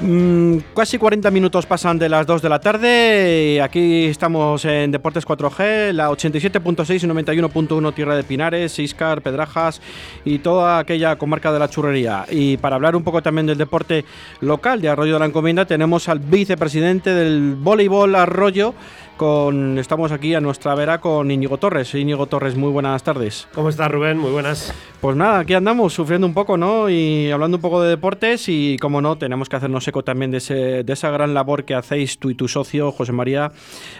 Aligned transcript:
Mm, 0.00 0.58
casi 0.76 0.96
40 0.96 1.28
minutos 1.32 1.66
pasan 1.66 1.98
de 1.98 2.08
las 2.08 2.24
2 2.24 2.40
de 2.40 2.48
la 2.48 2.60
tarde. 2.60 3.60
Aquí 3.60 4.04
estamos 4.04 4.64
en 4.64 4.92
Deportes 4.92 5.26
4G, 5.26 5.92
la 5.92 6.08
87.6 6.08 7.02
y 7.02 7.06
91.1 7.08 7.92
Tierra 7.92 8.14
de 8.14 8.22
Pinares, 8.22 8.78
Iscar, 8.78 9.22
Pedrajas 9.22 9.80
y 10.24 10.38
toda 10.38 10.78
aquella 10.78 11.16
comarca 11.16 11.52
de 11.52 11.58
la 11.58 11.68
churrería. 11.68 12.26
Y 12.30 12.58
para 12.58 12.76
hablar 12.76 12.94
un 12.94 13.02
poco 13.02 13.22
también 13.22 13.48
del 13.48 13.58
deporte 13.58 14.04
local 14.40 14.80
de 14.80 14.88
Arroyo 14.88 15.14
de 15.14 15.18
la 15.18 15.26
Encomienda, 15.26 15.64
tenemos 15.64 16.08
al 16.08 16.20
vicepresidente 16.20 17.12
del 17.12 17.56
voleibol 17.56 18.14
Arroyo, 18.14 18.74
con, 19.18 19.78
estamos 19.78 20.12
aquí 20.12 20.34
a 20.34 20.40
nuestra 20.40 20.74
vera 20.74 21.02
con 21.02 21.30
Íñigo 21.30 21.58
Torres. 21.58 21.94
Íñigo 21.94 22.26
Torres, 22.26 22.56
muy 22.56 22.70
buenas 22.70 23.02
tardes. 23.02 23.46
¿Cómo 23.54 23.68
estás, 23.68 23.90
Rubén? 23.90 24.16
Muy 24.16 24.30
buenas. 24.30 24.72
Pues 25.02 25.16
nada, 25.16 25.40
aquí 25.40 25.52
andamos 25.52 25.92
sufriendo 25.92 26.26
un 26.26 26.32
poco, 26.32 26.56
¿no? 26.56 26.88
Y 26.88 27.30
hablando 27.30 27.58
un 27.58 27.60
poco 27.60 27.82
de 27.82 27.90
deportes 27.90 28.48
y, 28.48 28.78
como 28.78 29.02
no, 29.02 29.18
tenemos 29.18 29.50
que 29.50 29.56
hacernos 29.56 29.86
eco 29.86 30.02
también 30.02 30.30
de, 30.30 30.38
ese, 30.38 30.84
de 30.84 30.92
esa 30.92 31.10
gran 31.10 31.34
labor 31.34 31.64
que 31.64 31.74
hacéis 31.74 32.18
tú 32.18 32.30
y 32.30 32.34
tu 32.34 32.48
socio, 32.48 32.92
José 32.92 33.12
María, 33.12 33.52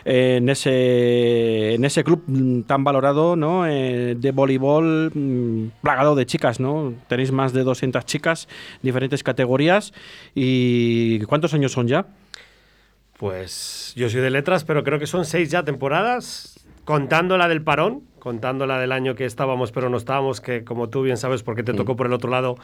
en, 0.07 0.49
ese, 0.49 1.75
en 1.75 1.85
ese 1.85 2.05
club 2.05 2.65
tan 2.67 2.85
valorado, 2.85 3.37
¿no? 3.37 3.67
Eh, 3.67 4.17
de 4.19 4.31
voleibol 4.31 5.11
mm, 5.13 5.83
plagado 5.83 6.15
de 6.15 6.25
chicas, 6.25 6.61
¿no? 6.61 6.95
Tenéis 7.09 7.33
más 7.33 7.53
de 7.53 7.65
200 7.65 8.07
chicas, 8.07 8.49
diferentes 8.83 9.23
categorías. 9.23 9.93
¿Y 10.35 11.19
cuántos 11.21 11.53
años 11.53 11.73
son 11.73 11.89
ya? 11.89 12.07
Pues 13.19 13.93
yo 13.97 14.09
soy 14.09 14.21
de 14.21 14.31
letras, 14.31 14.63
pero 14.63 14.85
creo 14.85 15.01
que 15.01 15.09
son 15.09 15.25
seis 15.25 15.51
ya 15.51 15.65
temporadas, 15.65 16.65
contando 16.85 17.37
la 17.37 17.49
del 17.49 17.63
parón, 17.63 18.05
contando 18.21 18.65
la 18.65 18.79
del 18.79 18.93
año 18.93 19.17
que 19.17 19.25
estábamos 19.25 19.73
pero 19.73 19.91
no 19.91 19.97
estábamos, 19.97 20.41
que 20.41 20.65
como 20.65 20.89
tú 20.89 21.03
bien 21.03 21.17
sabes 21.17 21.43
porque 21.43 21.65
te 21.65 21.75
tocó 21.75 21.97
por 21.97 22.07
el 22.07 22.13
otro 22.13 22.31
lado, 22.31 22.57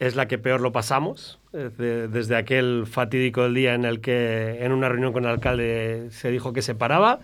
es 0.00 0.16
la 0.16 0.26
que 0.26 0.38
peor 0.38 0.60
lo 0.60 0.72
pasamos, 0.72 1.38
desde, 1.52 2.36
aquel 2.36 2.84
fatídico 2.86 3.44
del 3.44 3.54
día 3.54 3.74
en 3.74 3.84
el 3.84 4.00
que 4.00 4.58
en 4.64 4.72
una 4.72 4.88
reunión 4.88 5.12
con 5.12 5.24
el 5.24 5.30
alcalde 5.30 6.08
se 6.10 6.32
dijo 6.32 6.52
que 6.52 6.62
se 6.62 6.74
paraba 6.74 7.20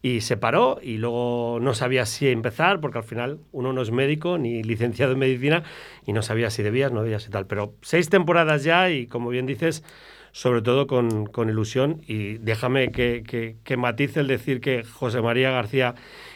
y 0.00 0.20
se 0.20 0.36
paró 0.36 0.78
y 0.80 0.98
luego 0.98 1.58
no 1.60 1.74
sabía 1.74 2.06
si 2.06 2.28
empezar 2.28 2.80
porque 2.80 2.98
al 2.98 3.04
final 3.04 3.40
uno 3.50 3.72
no 3.72 3.82
es 3.82 3.90
médico 3.90 4.38
ni 4.38 4.62
licenciado 4.62 5.12
en 5.12 5.18
medicina 5.18 5.64
y 6.06 6.12
no 6.12 6.22
sabía 6.22 6.50
si 6.50 6.62
debías, 6.62 6.92
no 6.92 7.02
debías 7.02 7.26
y 7.26 7.30
tal. 7.30 7.46
Pero 7.46 7.74
seis 7.82 8.08
temporadas 8.08 8.62
ya 8.62 8.90
y 8.90 9.06
como 9.06 9.30
bien 9.30 9.46
dices, 9.46 9.82
sobre 10.34 10.62
todo 10.62 10.88
con, 10.88 11.26
con 11.26 11.48
ilusión. 11.48 12.02
Y 12.08 12.38
déjame 12.38 12.90
que, 12.90 13.22
que, 13.24 13.56
que 13.62 13.76
matice 13.76 14.18
el 14.18 14.26
decir 14.26 14.60
que 14.60 14.82
José 14.82 15.22
María 15.22 15.52
García 15.52 15.94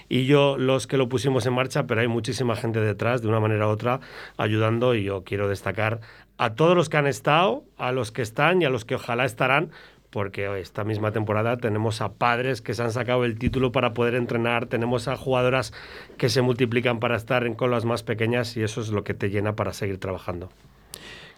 y 0.09 0.25
yo 0.25 0.57
los 0.57 0.87
que 0.87 0.97
lo 0.97 1.09
pusimos 1.09 1.45
en 1.47 1.55
marcha, 1.55 1.89
pero 1.89 2.01
hay 2.01 2.07
muchísima 2.07 2.55
gente 2.55 2.81
detrás, 2.81 3.23
de 3.23 3.29
una 3.29 3.41
manera 3.41 3.67
u 3.67 3.71
otra, 3.71 3.99
ayudando 4.37 4.95
y 4.95 5.03
yo 5.03 5.25
quiero 5.25 5.49
destacar 5.49 6.01
a 6.39 6.55
todos 6.55 6.77
los 6.77 6.89
que 6.89 6.97
han 6.97 7.09
estado, 7.09 7.65
a 7.77 7.91
los 7.91 8.13
que 8.13 8.23
están 8.23 8.63
y 8.63 8.67
a 8.67 8.71
los 8.71 8.85
que 8.85 8.95
ojalá 8.95 9.25
estarán, 9.25 9.73
porque 10.11 10.61
esta 10.61 10.85
misma 10.85 11.11
temporada 11.11 11.57
tenemos 11.57 12.01
a 12.01 12.13
padres 12.13 12.63
que 12.63 12.75
se 12.75 12.85
han 12.85 12.93
sacado 12.93 13.25
el 13.25 13.37
título 13.37 13.73
para 13.73 13.95
poder 13.95 14.15
entrenar, 14.15 14.67
tenemos 14.67 15.09
a 15.09 15.17
jugadoras 15.17 15.75
que 16.17 16.29
se 16.29 16.41
multiplican 16.41 17.01
para 17.01 17.17
estar 17.17 17.45
en 17.45 17.55
con 17.55 17.73
las 17.73 17.85
más 17.85 18.05
pequeñas 18.05 18.57
y 18.57 18.63
eso 18.63 18.81
es 18.81 18.91
lo 18.91 19.03
que 19.03 19.15
te 19.15 19.29
llena 19.29 19.57
para 19.57 19.73
seguir 19.73 19.99
trabajando. 19.99 20.51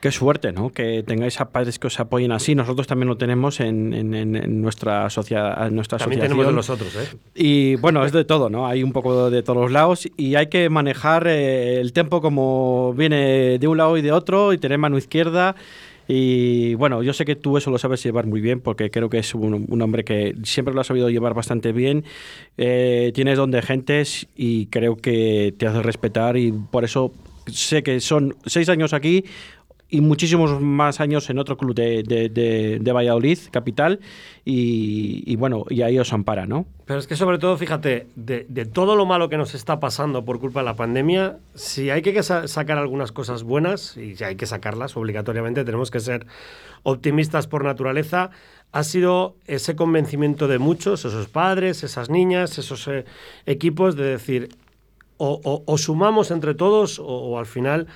Qué 0.01 0.11
suerte, 0.11 0.51
¿no? 0.53 0.71
Que 0.71 1.03
tengáis 1.03 1.39
a 1.43 1.51
padres 1.51 1.79
que 1.79 1.89
os 1.89 2.01
apoyen 2.01 2.33
así. 2.33 2.55
Nosotros 2.55 2.87
también 2.87 3.09
lo 3.09 3.19
tenemos 3.19 3.61
en, 3.61 4.61
nuestra, 4.63 5.11
sociedad, 5.11 5.71
nuestra 5.71 5.99
también 5.99 6.23
asociación. 6.23 6.39
tenemos 6.39 6.47
de 6.47 6.53
los 6.53 6.71
otros, 6.71 6.97
¿eh? 6.97 7.17
Y 7.35 7.77
bueno, 7.77 8.05
es 8.07 8.13
de 8.13 8.25
todo, 8.25 8.49
¿no? 8.49 8.67
Hay 8.67 8.83
un 8.83 8.93
poco 8.93 9.31
de 9.31 9.43
todos 9.43 9.59
los 9.59 9.71
lados 9.71 10.09
y 10.17 10.37
hay 10.37 10.47
que 10.47 10.71
manejar 10.71 11.27
eh, 11.27 11.81
el 11.81 11.93
tiempo 11.93 12.23
como 12.23 12.95
viene 12.95 13.59
de 13.59 13.69
un 13.69 13.77
lado 13.77 13.99
y 13.99 14.03
de 14.03 14.11
otro 14.11 14.55
y 14.55 14.59
tener 14.59 14.79
mano 14.79 14.97
izquierda. 14.97 15.55
Y 16.09 16.75
bueno, 16.75 17.03
yo 17.03 17.13
sé 17.13 17.27
que 17.27 17.37
tú 17.37 17.59
eso 17.59 17.71
lo 17.71 17.79
sabes 17.79 18.03
llevar 18.03 18.27
muy 18.27 18.41
bien 18.41 18.61
porque 18.61 18.91
creo 18.91 19.11
que 19.11 19.19
es 19.19 19.35
un, 19.35 19.83
hombre 19.83 20.03
que 20.03 20.35
siempre 20.45 20.75
lo 20.75 20.81
ha 20.81 20.85
sabido 20.85 21.11
llevar 21.11 21.35
bastante 21.35 21.73
bien. 21.73 22.05
Eh, 22.57 23.13
tienes 23.15 23.37
don 23.37 23.51
de 23.51 23.61
gentes 23.61 24.27
y 24.35 24.67
creo 24.67 24.97
que 24.97 25.55
te 25.57 25.67
hace 25.67 25.83
respetar 25.83 26.37
y 26.37 26.53
por 26.53 26.85
eso 26.85 27.13
sé 27.47 27.83
que 27.83 28.01
son 28.01 28.35
seis 28.47 28.69
años 28.69 28.93
aquí, 28.93 29.25
y 29.91 30.01
muchísimos 30.01 30.61
más 30.61 31.01
años 31.01 31.29
en 31.31 31.39
otro 31.39 31.57
club 31.57 31.75
de, 31.75 32.03
de, 32.81 32.93
Valladolid, 32.93 33.39
capital, 33.51 34.01
y, 34.45 35.35
bueno, 35.37 35.65
y 35.69 35.83
ahí 35.83 35.99
os 35.99 36.13
ampara, 36.13 36.47
¿no? 36.47 36.67
Pero 36.87 36.99
es 36.99 37.07
que 37.07 37.17
sobre 37.17 37.39
todo, 37.39 37.57
fíjate, 37.57 38.07
de, 38.15 38.45
todo 38.67 38.95
lo 38.95 39.05
malo 39.05 39.29
que 39.29 39.37
nos 39.37 39.55
está 39.55 39.81
pasando 39.81 40.25
por 40.25 40.39
culpa 40.39 40.61
de 40.61 40.67
la 40.67 40.77
pandemia, 40.77 41.39
si 41.55 41.91
hay 41.91 42.03
que 42.03 42.23
sacar 42.23 42.79
algunas 42.79 43.11
cosas 43.11 43.43
buenas, 43.43 43.97
y 43.97 44.17
si 44.17 44.25
hay 44.25 44.37
que 44.37 44.47
sacarlas 44.47 44.97
obligatoriamente, 44.97 45.65
tenemos 45.65 45.91
que 45.91 46.01
ser 46.01 46.27
optimistas 46.85 47.49
por 47.49 47.65
naturaleza, 47.65 48.31
ha 48.73 48.85
sido 48.85 49.35
ese 49.47 49.75
convencimiento 49.75 50.47
de 50.47 50.59
muchos, 50.61 51.05
esos 51.05 51.27
padres, 51.27 51.83
esas 51.83 52.09
niñas, 52.09 52.59
esos 52.59 52.87
eh, 52.87 53.05
equipos, 53.47 53.97
de 53.97 54.05
decir, 54.05 54.51
o, 55.23 55.79
sumamos 55.79 56.31
entre 56.31 56.55
todos 56.55 56.99
o, 56.99 57.39
al 57.39 57.47
final, 57.47 57.87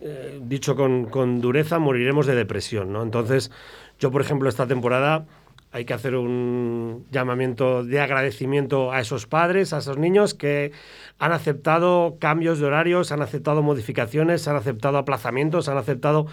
eh, 0.00 0.40
dicho 0.42 0.74
con, 0.74 1.40
dureza, 1.40 1.78
moriremos 1.78 2.26
de 2.26 2.34
depresión. 2.34 2.92
¿no? 2.92 3.02
Entonces, 3.02 3.50
yo, 3.98 4.10
por 4.10 4.22
ejemplo, 4.22 4.48
esta 4.48 4.66
temporada 4.66 5.26
hay 5.70 5.84
que 5.84 5.94
hacer 5.94 6.14
un 6.16 7.06
llamamiento 7.10 7.84
de 7.84 8.00
agradecimiento 8.00 8.92
a 8.92 9.00
esos 9.00 9.26
padres, 9.26 9.72
a 9.72 9.78
esos 9.78 9.98
niños 9.98 10.34
que 10.34 10.72
han 11.18 11.32
aceptado 11.32 12.16
cambios 12.18 12.58
de 12.58 12.66
horarios, 12.66 13.12
han 13.12 13.22
aceptado 13.22 13.62
modificaciones, 13.62 14.48
han 14.48 14.56
aceptado 14.56 14.98
aplazamientos, 14.98 15.68
han 15.68 15.78
aceptado 15.78 16.26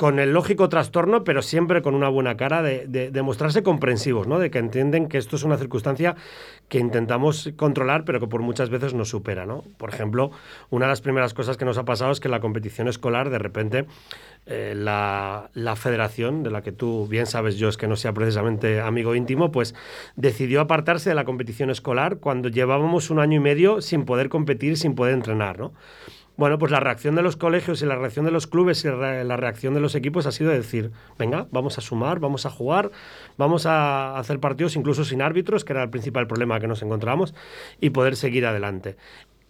con 0.00 0.18
el 0.18 0.32
lógico 0.32 0.70
trastorno, 0.70 1.24
pero 1.24 1.42
siempre 1.42 1.82
con 1.82 1.94
una 1.94 2.08
buena 2.08 2.38
cara 2.38 2.62
de, 2.62 3.22
mostrarse 3.22 3.62
comprensivos, 3.62 4.26
¿no? 4.26 4.38
de 4.38 4.50
que 4.50 4.56
entienden 4.56 5.08
que 5.08 5.18
esto 5.18 5.36
es 5.36 5.42
una 5.42 5.58
circunstancia 5.58 6.16
que 6.70 6.78
intentamos 6.78 7.50
controlar, 7.56 8.06
pero 8.06 8.18
que 8.18 8.26
por 8.26 8.40
muchas 8.40 8.70
veces 8.70 8.94
nos 8.94 9.10
supera. 9.10 9.44
¿no? 9.44 9.62
Por 9.76 9.90
ejemplo, 9.90 10.30
una 10.70 10.86
de 10.86 10.92
las 10.92 11.02
primeras 11.02 11.34
cosas 11.34 11.58
que 11.58 11.66
nos 11.66 11.76
ha 11.76 11.84
pasado 11.84 12.12
es 12.12 12.18
que 12.18 12.30
la 12.30 12.40
competición 12.40 12.88
escolar, 12.88 13.28
de 13.28 13.38
repente, 13.38 13.84
eh, 14.46 14.72
la, 14.74 15.50
la, 15.52 15.76
federación, 15.76 16.42
de 16.44 16.50
la 16.50 16.62
que 16.62 16.72
tú 16.72 17.06
bien 17.06 17.26
sabes 17.26 17.58
yo 17.58 17.68
es 17.68 17.76
que 17.76 17.86
no 17.86 17.96
sea 17.96 18.14
precisamente 18.14 18.80
amigo 18.80 19.14
íntimo, 19.14 19.52
pues 19.52 19.74
decidió 20.16 20.62
apartarse 20.62 21.10
de 21.10 21.14
la 21.14 21.26
competición 21.26 21.68
escolar 21.68 22.16
cuando 22.20 22.48
llevábamos 22.48 23.10
un 23.10 23.18
año 23.18 23.36
y 23.36 23.40
medio 23.40 23.82
sin 23.82 24.06
poder 24.06 24.30
competir, 24.30 24.78
sin 24.78 24.94
poder 24.94 25.12
entrenar. 25.12 25.58
¿no? 25.58 25.74
Bueno, 26.40 26.56
pues 26.56 26.72
la 26.72 26.80
reacción 26.80 27.16
de 27.16 27.20
los 27.20 27.36
colegios 27.36 27.82
y 27.82 27.84
la 27.84 27.96
reacción 27.96 28.24
de 28.24 28.30
los 28.30 28.46
clubes 28.46 28.82
y 28.86 28.88
la 28.88 29.36
reacción 29.36 29.74
de 29.74 29.80
los 29.80 29.94
equipos 29.94 30.24
ha 30.24 30.32
sido 30.32 30.50
decir, 30.50 30.90
venga, 31.18 31.46
vamos 31.50 31.76
a 31.76 31.82
sumar, 31.82 32.18
vamos 32.18 32.46
a 32.46 32.50
jugar, 32.50 32.90
vamos 33.36 33.66
a 33.66 34.16
hacer 34.18 34.40
partidos 34.40 34.74
incluso 34.74 35.04
sin 35.04 35.20
árbitros, 35.20 35.66
que 35.66 35.74
era 35.74 35.82
el 35.82 35.90
principal 35.90 36.26
problema 36.26 36.58
que 36.58 36.66
nos 36.66 36.80
encontramos, 36.80 37.34
y 37.78 37.90
poder 37.90 38.16
seguir 38.16 38.46
adelante. 38.46 38.96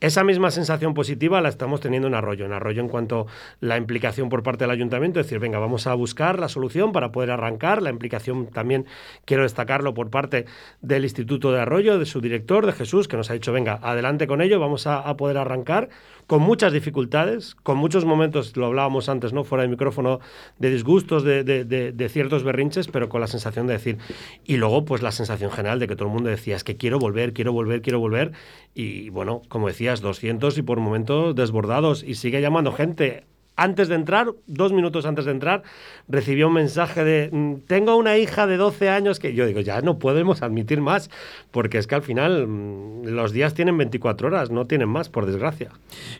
Esa 0.00 0.24
misma 0.24 0.50
sensación 0.50 0.94
positiva 0.94 1.42
la 1.42 1.50
estamos 1.50 1.80
teniendo 1.80 2.08
en 2.08 2.14
Arroyo. 2.14 2.46
En 2.46 2.54
Arroyo, 2.54 2.80
en 2.80 2.88
cuanto 2.88 3.20
a 3.20 3.26
la 3.60 3.76
implicación 3.76 4.30
por 4.30 4.42
parte 4.42 4.64
del 4.64 4.70
ayuntamiento, 4.70 5.20
es 5.20 5.26
decir, 5.26 5.40
venga, 5.40 5.58
vamos 5.58 5.86
a 5.86 5.92
buscar 5.92 6.38
la 6.38 6.48
solución 6.48 6.92
para 6.92 7.12
poder 7.12 7.30
arrancar. 7.30 7.82
La 7.82 7.90
implicación 7.90 8.46
también 8.46 8.86
quiero 9.26 9.42
destacarlo 9.42 9.92
por 9.92 10.08
parte 10.08 10.46
del 10.80 11.04
Instituto 11.04 11.52
de 11.52 11.60
Arroyo, 11.60 11.98
de 11.98 12.06
su 12.06 12.22
director, 12.22 12.64
de 12.64 12.72
Jesús, 12.72 13.08
que 13.08 13.18
nos 13.18 13.28
ha 13.28 13.34
dicho, 13.34 13.52
venga, 13.52 13.78
adelante 13.82 14.26
con 14.26 14.40
ello, 14.40 14.58
vamos 14.58 14.86
a, 14.86 15.14
poder 15.18 15.36
arrancar 15.36 15.90
con 16.26 16.40
muchas 16.40 16.72
dificultades, 16.72 17.56
con 17.56 17.76
muchos 17.76 18.04
momentos, 18.04 18.56
lo 18.56 18.66
hablábamos 18.66 19.08
antes, 19.08 19.34
¿no? 19.34 19.44
Fuera 19.44 19.62
de 19.62 19.68
micrófono, 19.68 20.20
de 20.58 20.70
disgustos, 20.70 21.24
de, 21.24 22.08
ciertos 22.08 22.42
berrinches, 22.42 22.88
pero 22.88 23.08
con 23.10 23.20
la 23.20 23.26
sensación 23.26 23.66
de 23.66 23.74
decir. 23.74 23.98
Y 24.46 24.56
luego, 24.56 24.84
pues 24.86 25.02
la 25.02 25.12
sensación 25.12 25.50
general 25.50 25.78
de 25.78 25.88
que 25.88 25.96
todo 25.96 26.08
el 26.08 26.14
mundo 26.14 26.30
decía, 26.30 26.56
es 26.56 26.64
que 26.64 26.76
quiero 26.76 26.98
volver, 26.98 27.34
quiero 27.34 27.52
volver, 27.52 27.82
quiero 27.82 27.98
volver. 27.98 28.32
Y 28.74 29.10
bueno, 29.10 29.42
como 29.48 29.66
decías, 29.90 30.00
200 30.00 30.58
y 30.58 30.62
por 30.62 30.78
momentos 30.78 31.34
desbordados. 31.34 32.02
Y 32.02 32.14
sigue 32.14 32.40
llamando 32.40 32.72
gente 32.72 33.24
antes 33.56 33.88
de 33.88 33.94
entrar, 33.94 34.28
dos 34.46 34.72
minutos 34.72 35.04
antes 35.04 35.26
de 35.26 35.32
entrar, 35.32 35.62
recibió 36.08 36.48
un 36.48 36.54
mensaje 36.54 37.04
de, 37.04 37.28
mm, 37.30 37.66
tengo 37.66 37.96
una 37.96 38.16
hija 38.16 38.46
de 38.46 38.56
12 38.56 38.88
años 38.88 39.18
que 39.18 39.34
yo 39.34 39.44
digo, 39.44 39.60
ya 39.60 39.82
no 39.82 39.98
podemos 39.98 40.40
admitir 40.40 40.80
más, 40.80 41.10
porque 41.50 41.76
es 41.76 41.86
que 41.86 41.94
al 41.94 42.00
final 42.00 42.46
mm, 42.46 43.08
los 43.08 43.32
días 43.32 43.52
tienen 43.52 43.76
24 43.76 44.28
horas, 44.28 44.50
no 44.50 44.66
tienen 44.66 44.88
más, 44.88 45.10
por 45.10 45.26
desgracia. 45.26 45.72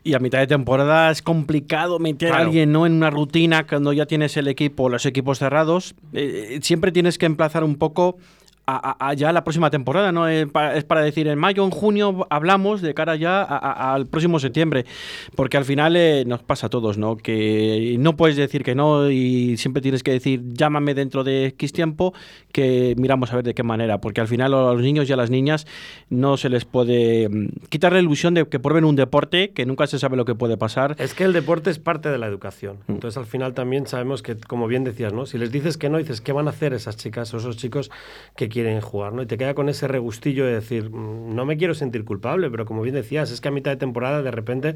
Y 0.05 0.13
a 0.13 0.19
mitad 0.19 0.39
de 0.39 0.49
temporada 0.49 1.11
es 1.11 1.23
complicado 1.23 1.99
meter 1.99 2.33
a 2.33 2.39
alguien 2.39 2.73
¿no? 2.73 2.85
en 2.85 2.93
una 2.93 3.09
rutina 3.09 3.67
cuando 3.67 3.95
ya 3.95 4.05
tienes 4.05 4.37
el 4.37 4.47
equipo, 4.47 4.91
los 4.91 5.07
equipos 5.07 5.39
cerrados. 5.39 5.95
Eh, 6.13 6.59
siempre 6.61 6.93
tienes 6.93 7.17
que 7.17 7.25
emplazar 7.25 7.65
un 7.65 7.77
poco 7.77 8.19
a, 8.77 9.15
ya 9.15 9.33
la 9.33 9.45
próxima 9.45 9.71
temporada, 9.71 10.13
¿no? 10.13 10.29
Es 10.29 10.47
para, 10.47 11.01
decir, 11.03 11.29
en 11.29 11.39
mayo, 11.39 11.65
en 11.65 11.71
junio 11.71 12.27
hablamos 12.31 12.83
de 12.83 12.95
cara 12.95 13.17
ya 13.17 13.43
al 13.43 14.07
próximo 14.07 14.39
septiembre, 14.39 14.85
porque 15.35 15.57
al 15.57 15.65
final 15.65 15.97
eh, 15.97 16.25
nos 16.27 16.43
pasa 16.43 16.67
a 16.67 16.71
todos, 16.71 16.99
¿no? 16.99 17.17
Que 17.17 17.97
no 17.99 18.17
puedes 18.17 18.37
decir 18.37 18.63
que 18.63 18.75
no 18.75 19.11
y 19.11 19.57
siempre 19.57 19.83
tienes 19.83 20.03
que 20.03 20.13
decir, 20.13 20.43
llámame 20.53 20.95
dentro 20.95 21.25
de 21.25 21.47
X 21.47 21.73
tiempo, 21.73 22.15
que 22.53 22.95
miramos 22.99 23.33
a 23.33 23.37
ver 23.37 23.45
de 23.45 23.55
qué 23.55 23.63
manera, 23.63 24.01
porque 24.01 24.21
al 24.21 24.29
final 24.29 24.55
a 24.55 24.73
los 24.73 24.83
niños 24.83 25.09
y 25.09 25.13
a 25.13 25.17
las 25.17 25.31
niñas 25.31 25.67
no 26.09 26.37
se 26.37 26.49
les 26.49 26.65
puede 26.65 27.29
mm, 27.29 27.49
quitar 27.69 27.93
la 27.93 28.01
ilusión 28.01 28.35
de 28.35 28.47
que 28.47 28.59
prueben 28.59 28.85
un 28.85 28.97
deporte, 28.97 29.51
que 29.51 29.67
nunca 29.67 29.87
se 29.87 29.99
sabe 29.99 30.17
lo 30.17 30.25
que 30.25 30.35
puede 30.35 30.57
pasar. 30.57 30.97
Es 30.99 31.15
que 31.15 31.25
el 31.25 31.33
deporte 31.33 31.71
es 31.71 31.79
parte 31.79 32.11
de 32.11 32.19
la 32.19 32.27
educación. 32.27 32.79
Mm. 32.87 32.93
Entonces 32.93 33.17
al 33.19 33.27
final 33.27 33.55
también 33.55 33.87
sabemos 33.87 34.23
que, 34.23 34.37
como 34.37 34.67
bien 34.67 34.85
decías, 34.85 35.13
¿no? 35.13 35.27
Si 35.27 35.39
les 35.39 35.51
dices 35.53 35.77
que 35.77 35.89
no, 35.89 35.99
dices, 35.99 36.21
¿qué 36.21 36.33
van 36.33 36.47
a 36.47 36.51
hacer 36.51 36.73
esas 36.73 36.97
chicas 36.97 37.33
o 37.35 37.39
esos 37.39 37.57
chicos 37.57 37.91
que 38.37 38.49
quieren 38.49 38.60
jugar, 38.81 39.13
¿no? 39.13 39.23
Y 39.23 39.27
te 39.27 39.39
queda 39.39 39.55
con 39.55 39.69
ese 39.69 39.89
regustillo 39.89 40.47
de 40.47 40.55
decir, 40.55 40.91
mm, 40.91 41.35
no 41.35 41.45
me 41.45 41.57
quiero 41.57 41.75
sentir 41.75 42.05
culpable, 42.05 42.51
pero 42.51 42.65
como 42.67 42.83
bien 42.83 42.95
decías, 42.95 43.31
es 43.31 43.41
que 43.41 43.49
a 43.49 43.51
mitad 43.51 43.71
de 43.71 43.77
temporada 43.77 44.23
de 44.23 44.31
repente 44.31 44.75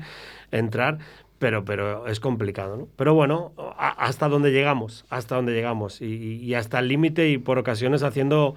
entrar, 0.50 0.98
pero, 1.38 1.64
pero 1.64 2.06
es 2.06 2.20
complicado, 2.20 2.76
¿no? 2.76 2.88
Pero 2.96 3.14
bueno, 3.14 3.52
hasta 3.76 4.28
donde 4.28 4.50
llegamos, 4.52 5.04
hasta 5.10 5.36
donde 5.36 5.52
llegamos, 5.52 6.00
y 6.00 6.54
hasta 6.54 6.78
el 6.78 6.88
límite 6.88 7.28
y 7.28 7.38
por 7.38 7.58
ocasiones 7.58 8.02
haciendo 8.02 8.54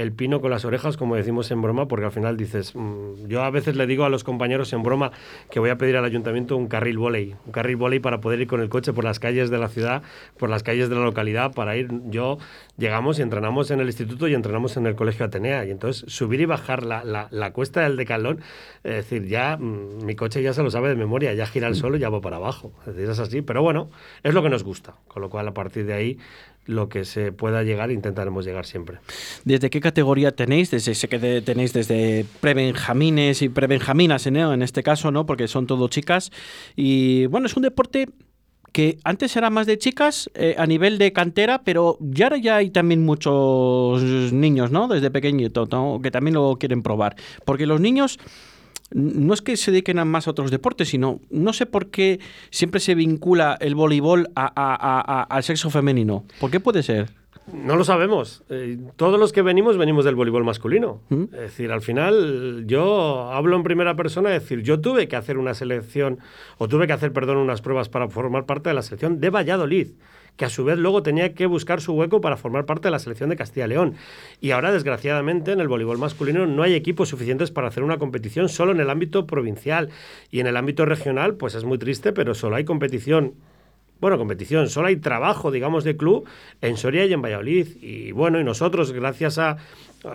el 0.00 0.12
pino 0.12 0.40
con 0.40 0.50
las 0.50 0.64
orejas, 0.64 0.96
como 0.96 1.14
decimos 1.14 1.50
en 1.50 1.60
broma, 1.60 1.86
porque 1.86 2.06
al 2.06 2.12
final 2.12 2.36
dices, 2.36 2.74
mm, 2.74 3.26
yo 3.26 3.42
a 3.42 3.50
veces 3.50 3.76
le 3.76 3.86
digo 3.86 4.04
a 4.04 4.08
los 4.08 4.24
compañeros 4.24 4.72
en 4.72 4.82
broma 4.82 5.12
que 5.50 5.60
voy 5.60 5.68
a 5.68 5.76
pedir 5.76 5.96
al 5.96 6.04
ayuntamiento 6.04 6.56
un 6.56 6.68
carril 6.68 6.96
volei, 6.96 7.36
un 7.44 7.52
carril 7.52 7.76
volei 7.76 8.00
para 8.00 8.20
poder 8.20 8.40
ir 8.40 8.46
con 8.46 8.60
el 8.60 8.70
coche 8.70 8.92
por 8.94 9.04
las 9.04 9.20
calles 9.20 9.50
de 9.50 9.58
la 9.58 9.68
ciudad, 9.68 10.02
por 10.38 10.48
las 10.48 10.62
calles 10.62 10.88
de 10.88 10.94
la 10.94 11.02
localidad, 11.02 11.52
para 11.52 11.76
ir, 11.76 11.90
yo 12.06 12.38
llegamos 12.78 13.18
y 13.18 13.22
entrenamos 13.22 13.70
en 13.70 13.80
el 13.80 13.86
instituto 13.86 14.26
y 14.26 14.34
entrenamos 14.34 14.76
en 14.78 14.86
el 14.86 14.94
colegio 14.94 15.26
Atenea, 15.26 15.66
y 15.66 15.70
entonces 15.70 16.10
subir 16.10 16.40
y 16.40 16.46
bajar 16.46 16.82
la, 16.82 17.04
la, 17.04 17.52
cuesta 17.52 17.82
del 17.82 17.96
decalón, 17.96 18.40
es 18.84 18.94
decir, 18.94 19.26
ya 19.26 19.58
mm, 19.58 20.04
mi 20.04 20.14
coche 20.14 20.42
ya 20.42 20.54
se 20.54 20.62
lo 20.62 20.70
sabe 20.70 20.88
de 20.88 20.96
memoria, 20.96 21.34
ya 21.34 21.46
gira 21.46 21.68
el 21.68 21.74
suelo 21.74 21.98
y 21.98 22.00
ya 22.00 22.08
va 22.08 22.22
para 22.22 22.36
abajo, 22.36 22.72
es 22.86 22.94
decir, 22.94 23.10
es 23.10 23.18
así, 23.18 23.42
pero 23.42 23.62
bueno, 23.62 23.90
es 24.22 24.32
lo 24.32 24.42
que 24.42 24.48
nos 24.48 24.64
gusta, 24.64 24.94
con 25.08 25.20
lo 25.20 25.28
cual 25.28 25.46
a 25.48 25.52
partir 25.52 25.84
de 25.84 25.92
ahí 25.92 26.18
lo 26.70 26.88
que 26.88 27.04
se 27.04 27.32
pueda 27.32 27.62
llegar, 27.62 27.90
intentaremos 27.90 28.44
llegar 28.44 28.66
siempre. 28.66 28.98
¿Desde 29.44 29.70
qué 29.70 29.80
categoría 29.80 30.32
tenéis? 30.32 30.70
Desde, 30.70 30.94
sé 30.94 31.08
que 31.08 31.18
tenéis 31.42 31.72
desde 31.72 32.24
prebenjamines 32.40 33.42
y 33.42 33.48
prebenjaminas 33.48 34.26
en 34.26 34.62
este 34.62 34.82
caso, 34.82 35.10
¿no? 35.10 35.26
Porque 35.26 35.48
son 35.48 35.66
todo 35.66 35.88
chicas. 35.88 36.30
Y 36.76 37.26
bueno, 37.26 37.46
es 37.46 37.56
un 37.56 37.62
deporte 37.62 38.08
que 38.72 38.98
antes 39.04 39.36
era 39.36 39.50
más 39.50 39.66
de 39.66 39.78
chicas 39.78 40.30
eh, 40.34 40.54
a 40.56 40.66
nivel 40.66 40.98
de 40.98 41.12
cantera, 41.12 41.62
pero 41.62 41.98
ya 42.00 42.30
ya 42.36 42.56
hay 42.56 42.70
también 42.70 43.04
muchos 43.04 44.32
niños, 44.32 44.70
¿no? 44.70 44.86
Desde 44.86 45.10
pequeñito, 45.10 45.68
Que 46.02 46.10
también 46.10 46.34
lo 46.34 46.56
quieren 46.56 46.82
probar. 46.82 47.16
Porque 47.44 47.66
los 47.66 47.80
niños 47.80 48.18
no 48.90 49.34
es 49.34 49.42
que 49.42 49.56
se 49.56 49.70
dediquen 49.70 49.98
a 49.98 50.04
más 50.04 50.26
a 50.26 50.32
otros 50.32 50.50
deportes, 50.50 50.88
sino 50.88 51.20
no 51.30 51.52
sé 51.52 51.66
por 51.66 51.90
qué 51.90 52.20
siempre 52.50 52.80
se 52.80 52.94
vincula 52.94 53.56
el 53.60 53.74
voleibol 53.74 54.30
al 54.34 55.42
sexo 55.42 55.70
femenino. 55.70 56.24
¿Por 56.40 56.50
qué 56.50 56.60
puede 56.60 56.82
ser? 56.82 57.10
No 57.52 57.76
lo 57.76 57.84
sabemos. 57.84 58.44
Eh, 58.48 58.78
todos 58.96 59.18
los 59.18 59.32
que 59.32 59.42
venimos 59.42 59.76
venimos 59.76 60.04
del 60.04 60.14
voleibol 60.14 60.44
masculino. 60.44 61.00
¿Mm? 61.08 61.24
Es 61.32 61.40
decir, 61.40 61.72
al 61.72 61.82
final 61.82 62.64
yo 62.66 63.32
hablo 63.32 63.56
en 63.56 63.62
primera 63.62 63.96
persona, 63.96 64.34
es 64.34 64.42
decir, 64.42 64.62
yo 64.62 64.80
tuve 64.80 65.08
que 65.08 65.16
hacer 65.16 65.36
una 65.38 65.54
selección, 65.54 66.18
o 66.58 66.68
tuve 66.68 66.86
que 66.86 66.92
hacer, 66.92 67.12
perdón, 67.12 67.38
unas 67.38 67.60
pruebas 67.60 67.88
para 67.88 68.08
formar 68.08 68.46
parte 68.46 68.70
de 68.70 68.74
la 68.74 68.82
selección 68.82 69.20
de 69.20 69.30
Valladolid 69.30 69.88
que 70.36 70.44
a 70.44 70.50
su 70.50 70.64
vez 70.64 70.78
luego 70.78 71.02
tenía 71.02 71.34
que 71.34 71.46
buscar 71.46 71.80
su 71.80 71.92
hueco 71.92 72.20
para 72.20 72.36
formar 72.36 72.66
parte 72.66 72.88
de 72.88 72.92
la 72.92 72.98
selección 72.98 73.30
de 73.30 73.36
Castilla 73.36 73.66
y 73.66 73.68
León. 73.70 73.94
Y 74.40 74.52
ahora, 74.52 74.72
desgraciadamente, 74.72 75.52
en 75.52 75.60
el 75.60 75.68
voleibol 75.68 75.98
masculino 75.98 76.46
no 76.46 76.62
hay 76.62 76.74
equipos 76.74 77.08
suficientes 77.08 77.50
para 77.50 77.68
hacer 77.68 77.82
una 77.82 77.98
competición 77.98 78.48
solo 78.48 78.72
en 78.72 78.80
el 78.80 78.90
ámbito 78.90 79.26
provincial. 79.26 79.90
Y 80.30 80.40
en 80.40 80.46
el 80.46 80.56
ámbito 80.56 80.86
regional, 80.86 81.34
pues 81.34 81.54
es 81.54 81.64
muy 81.64 81.78
triste, 81.78 82.12
pero 82.12 82.34
solo 82.34 82.56
hay 82.56 82.64
competición 82.64 83.34
bueno, 84.00 84.16
competición, 84.16 84.68
solo 84.68 84.88
hay 84.88 84.96
trabajo, 84.96 85.50
digamos, 85.50 85.84
de 85.84 85.96
club 85.96 86.26
en 86.60 86.76
Soria 86.76 87.04
y 87.04 87.12
en 87.12 87.20
Valladolid. 87.20 87.68
Y 87.82 88.12
bueno, 88.12 88.40
y 88.40 88.44
nosotros, 88.44 88.92
gracias 88.92 89.38
a 89.38 89.58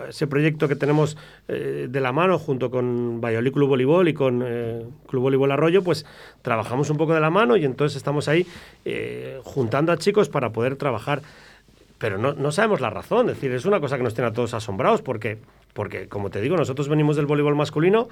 ese 0.08 0.26
proyecto 0.26 0.66
que 0.66 0.76
tenemos 0.76 1.16
eh, 1.48 1.86
de 1.88 2.00
la 2.00 2.12
mano 2.12 2.38
junto 2.38 2.70
con 2.70 3.20
Valladolid 3.20 3.52
Club 3.52 3.68
Voleibol 3.68 4.08
y 4.08 4.14
con 4.14 4.42
eh, 4.44 4.84
Club 5.06 5.22
Voleibol 5.22 5.52
Arroyo, 5.52 5.82
pues 5.82 6.04
trabajamos 6.42 6.90
un 6.90 6.96
poco 6.96 7.14
de 7.14 7.20
la 7.20 7.30
mano 7.30 7.56
y 7.56 7.64
entonces 7.64 7.96
estamos 7.96 8.28
ahí 8.28 8.46
eh, 8.84 9.38
juntando 9.44 9.92
a 9.92 9.96
chicos 9.96 10.28
para 10.28 10.50
poder 10.50 10.76
trabajar. 10.76 11.22
Pero 11.98 12.18
no, 12.18 12.34
no 12.34 12.52
sabemos 12.52 12.80
la 12.80 12.90
razón, 12.90 13.30
es 13.30 13.36
decir, 13.36 13.52
es 13.52 13.64
una 13.64 13.80
cosa 13.80 13.96
que 13.96 14.02
nos 14.02 14.14
tiene 14.14 14.28
a 14.28 14.32
todos 14.32 14.52
asombrados 14.52 15.00
porque 15.00 15.38
porque 15.76 16.08
como 16.08 16.30
te 16.30 16.40
digo, 16.40 16.56
nosotros 16.56 16.88
venimos 16.88 17.16
del 17.16 17.26
voleibol 17.26 17.54
masculino 17.54 18.08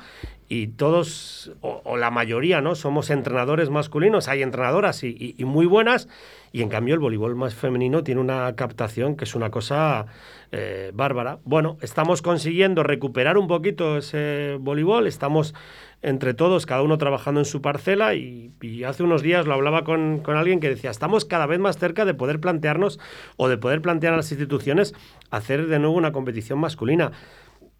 y 0.48 0.68
todos, 0.68 1.50
o, 1.62 1.96
la 1.96 2.10
mayoría, 2.10 2.60
¿no? 2.60 2.74
Somos 2.74 3.08
entrenadores 3.08 3.70
masculinos, 3.70 4.28
hay 4.28 4.42
entrenadoras 4.42 5.02
y, 5.02 5.34
muy 5.40 5.64
buenas, 5.64 6.06
y 6.52 6.60
en 6.60 6.68
cambio 6.68 6.94
el 6.94 7.00
voleibol 7.00 7.34
más 7.34 7.54
femenino 7.54 8.04
tiene 8.04 8.20
una 8.20 8.54
captación 8.54 9.16
que 9.16 9.24
es 9.24 9.34
una 9.34 9.50
cosa 9.50 10.04
eh, 10.52 10.92
bárbara. 10.94 11.38
Bueno, 11.44 11.78
estamos 11.80 12.20
consiguiendo 12.20 12.82
recuperar 12.82 13.38
un 13.38 13.48
poquito 13.48 13.96
ese 13.96 14.58
voleibol, 14.60 15.06
estamos 15.06 15.54
entre 16.02 16.34
todos, 16.34 16.66
cada 16.66 16.82
uno 16.82 16.98
trabajando 16.98 17.40
en 17.40 17.46
su 17.46 17.62
parcela 17.62 18.14
y, 18.14 18.52
hace 18.86 19.02
unos 19.02 19.22
días 19.22 19.46
lo 19.46 19.54
hablaba 19.54 19.84
con, 19.84 20.18
con, 20.18 20.36
alguien 20.36 20.60
que 20.60 20.68
decía, 20.68 20.90
estamos 20.90 21.24
cada 21.24 21.46
vez 21.46 21.58
más 21.58 21.78
cerca 21.78 22.04
de 22.04 22.12
poder 22.12 22.40
plantearnos 22.40 23.00
o 23.38 23.48
de 23.48 23.56
poder 23.56 23.80
plantear 23.80 24.12
a 24.12 24.18
las 24.18 24.30
instituciones 24.30 24.94
hacer 25.30 25.66
de 25.66 25.78
nuevo 25.78 25.96
una 25.96 26.12
competición 26.12 26.58
masculina. 26.58 27.12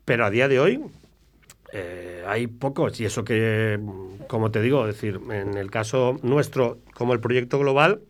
Pero 0.04 0.26
a 0.26 0.30
día 0.30 0.48
de 0.48 0.60
hoy 0.60 0.84
eh, 1.72 2.24
hay 2.26 2.46
pocos, 2.46 3.00
y 3.00 3.04
eso 3.04 3.24
que, 3.24 3.80
como 4.28 4.50
te 4.50 4.60
digo, 4.60 4.86
decir, 4.86 5.20
en 5.30 5.56
el 5.56 5.70
caso 5.70 6.18
nuestro, 6.22 6.78
como 6.94 7.12
el 7.12 7.20
proyecto 7.20 7.58
global, 7.58 8.00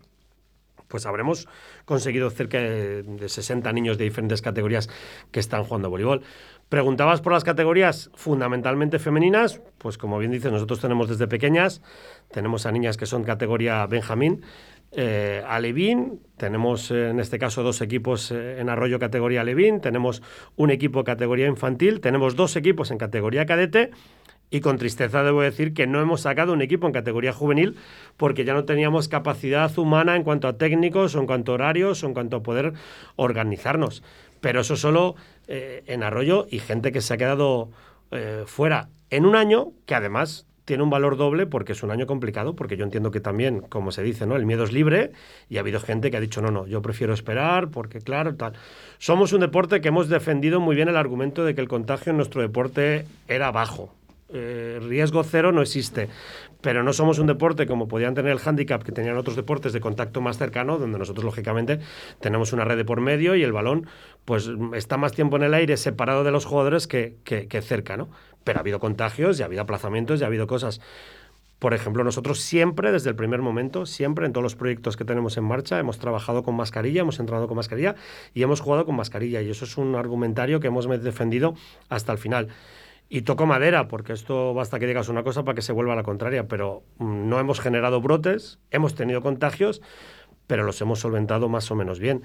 pues 0.88 1.06
habremos 1.06 1.48
conseguido 1.86 2.30
cerca 2.30 2.58
de 2.58 3.28
60 3.28 3.72
niños 3.72 3.98
de 3.98 4.04
diferentes 4.04 4.42
categorías 4.42 4.88
que 5.32 5.40
están 5.40 5.64
jugando 5.64 5.90
voleibol. 5.90 6.22
Preguntabas 6.68 7.20
por 7.20 7.32
las 7.32 7.42
categorías 7.42 8.10
fundamentalmente 8.14 8.98
femeninas, 8.98 9.60
pues 9.78 9.98
como 9.98 10.18
bien 10.18 10.30
dices, 10.30 10.52
nosotros 10.52 10.80
tenemos 10.80 11.08
desde 11.08 11.26
pequeñas, 11.26 11.82
tenemos 12.30 12.66
a 12.66 12.72
niñas 12.72 12.96
que 12.96 13.06
son 13.06 13.24
categoría 13.24 13.86
Benjamín, 13.86 14.42
eh, 14.96 15.42
tenemos 16.36 16.90
eh, 16.90 17.10
en 17.10 17.20
este 17.20 17.38
caso 17.38 17.62
dos 17.62 17.80
equipos 17.80 18.30
eh, 18.30 18.60
en 18.60 18.68
Arroyo 18.68 18.98
categoría 18.98 19.40
Alevín, 19.40 19.80
tenemos 19.80 20.22
un 20.56 20.70
equipo 20.70 21.04
categoría 21.04 21.46
infantil, 21.46 22.00
tenemos 22.00 22.36
dos 22.36 22.56
equipos 22.56 22.90
en 22.90 22.98
categoría 22.98 23.46
cadete 23.46 23.90
y 24.50 24.60
con 24.60 24.78
tristeza 24.78 25.22
debo 25.22 25.42
decir 25.42 25.74
que 25.74 25.86
no 25.86 26.00
hemos 26.00 26.22
sacado 26.22 26.52
un 26.52 26.62
equipo 26.62 26.86
en 26.86 26.92
categoría 26.92 27.32
juvenil 27.32 27.76
porque 28.16 28.44
ya 28.44 28.54
no 28.54 28.64
teníamos 28.64 29.08
capacidad 29.08 29.76
humana 29.78 30.16
en 30.16 30.22
cuanto 30.22 30.48
a 30.48 30.58
técnicos 30.58 31.14
en 31.14 31.26
cuanto 31.26 31.52
a 31.52 31.54
horarios 31.56 32.02
o 32.04 32.06
en 32.06 32.14
cuanto 32.14 32.36
a 32.36 32.42
poder 32.42 32.72
organizarnos. 33.16 34.02
Pero 34.40 34.60
eso 34.60 34.76
solo 34.76 35.16
eh, 35.48 35.82
en 35.86 36.02
Arroyo 36.02 36.46
y 36.50 36.58
gente 36.58 36.92
que 36.92 37.00
se 37.00 37.14
ha 37.14 37.16
quedado 37.16 37.70
fuera 38.46 38.90
en 39.10 39.26
un 39.26 39.34
año 39.34 39.72
que 39.86 39.96
además 39.96 40.46
tiene 40.64 40.82
un 40.82 40.90
valor 40.90 41.16
doble 41.16 41.46
porque 41.46 41.72
es 41.72 41.82
un 41.82 41.90
año 41.90 42.06
complicado, 42.06 42.54
porque 42.54 42.76
yo 42.76 42.84
entiendo 42.84 43.10
que 43.10 43.20
también, 43.20 43.60
como 43.60 43.92
se 43.92 44.02
dice, 44.02 44.26
¿no? 44.26 44.36
El 44.36 44.46
miedo 44.46 44.64
es 44.64 44.72
libre 44.72 45.12
y 45.48 45.58
ha 45.58 45.60
habido 45.60 45.80
gente 45.80 46.10
que 46.10 46.16
ha 46.16 46.20
dicho, 46.20 46.40
no, 46.40 46.50
no, 46.50 46.66
yo 46.66 46.82
prefiero 46.82 47.12
esperar 47.12 47.68
porque, 47.68 48.00
claro, 48.00 48.34
tal. 48.34 48.54
Somos 48.98 49.32
un 49.32 49.40
deporte 49.40 49.80
que 49.80 49.88
hemos 49.88 50.08
defendido 50.08 50.60
muy 50.60 50.76
bien 50.76 50.88
el 50.88 50.96
argumento 50.96 51.44
de 51.44 51.54
que 51.54 51.60
el 51.60 51.68
contagio 51.68 52.10
en 52.10 52.16
nuestro 52.16 52.40
deporte 52.40 53.06
era 53.28 53.50
bajo. 53.50 53.94
Eh, 54.36 54.80
riesgo 54.82 55.22
cero 55.22 55.52
no 55.52 55.62
existe, 55.62 56.08
pero 56.60 56.82
no 56.82 56.92
somos 56.92 57.18
un 57.18 57.26
deporte 57.26 57.66
como 57.66 57.86
podían 57.86 58.14
tener 58.14 58.32
el 58.32 58.40
handicap 58.44 58.82
que 58.82 58.90
tenían 58.90 59.16
otros 59.16 59.36
deportes 59.36 59.72
de 59.72 59.80
contacto 59.80 60.20
más 60.20 60.38
cercano, 60.38 60.78
donde 60.78 60.98
nosotros 60.98 61.24
lógicamente 61.24 61.78
tenemos 62.20 62.52
una 62.52 62.64
red 62.64 62.76
de 62.78 62.84
por 62.84 63.00
medio 63.00 63.36
y 63.36 63.42
el 63.42 63.52
balón 63.52 63.86
pues 64.24 64.50
está 64.74 64.96
más 64.96 65.12
tiempo 65.12 65.36
en 65.36 65.42
el 65.44 65.54
aire 65.54 65.76
separado 65.76 66.24
de 66.24 66.32
los 66.32 66.46
jugadores 66.46 66.88
que, 66.88 67.16
que, 67.22 67.46
que 67.46 67.62
cerca, 67.62 67.96
¿no? 67.96 68.08
Pero 68.44 68.58
ha 68.58 68.60
habido 68.60 68.78
contagios 68.78 69.38
y 69.38 69.42
ha 69.42 69.46
habido 69.46 69.62
aplazamientos 69.62 70.20
y 70.20 70.24
ha 70.24 70.26
habido 70.26 70.46
cosas. 70.46 70.80
Por 71.58 71.72
ejemplo, 71.72 72.04
nosotros 72.04 72.40
siempre, 72.40 72.92
desde 72.92 73.08
el 73.08 73.16
primer 73.16 73.40
momento, 73.40 73.86
siempre 73.86 74.26
en 74.26 74.32
todos 74.32 74.42
los 74.42 74.54
proyectos 74.54 74.96
que 74.96 75.04
tenemos 75.04 75.36
en 75.38 75.44
marcha, 75.44 75.78
hemos 75.78 75.98
trabajado 75.98 76.42
con 76.42 76.54
mascarilla, 76.56 77.00
hemos 77.00 77.18
entrenado 77.20 77.48
con 77.48 77.56
mascarilla 77.56 77.94
y 78.34 78.42
hemos 78.42 78.60
jugado 78.60 78.84
con 78.84 78.96
mascarilla. 78.96 79.40
Y 79.40 79.48
eso 79.48 79.64
es 79.64 79.78
un 79.78 79.94
argumentario 79.94 80.60
que 80.60 80.66
hemos 80.66 80.86
defendido 81.02 81.54
hasta 81.88 82.12
el 82.12 82.18
final. 82.18 82.48
Y 83.08 83.22
toco 83.22 83.46
madera, 83.46 83.88
porque 83.88 84.12
esto 84.12 84.52
basta 84.52 84.78
que 84.78 84.86
digas 84.86 85.08
una 85.08 85.22
cosa 85.22 85.44
para 85.44 85.54
que 85.54 85.62
se 85.62 85.72
vuelva 85.72 85.92
a 85.94 85.96
la 85.96 86.02
contraria, 86.02 86.48
pero 86.48 86.82
mm, 86.98 87.28
no 87.28 87.38
hemos 87.38 87.60
generado 87.60 88.00
brotes, 88.00 88.58
hemos 88.70 88.94
tenido 88.94 89.22
contagios, 89.22 89.80
pero 90.46 90.64
los 90.64 90.80
hemos 90.80 91.00
solventado 91.00 91.48
más 91.48 91.70
o 91.70 91.74
menos 91.76 91.98
bien 91.98 92.24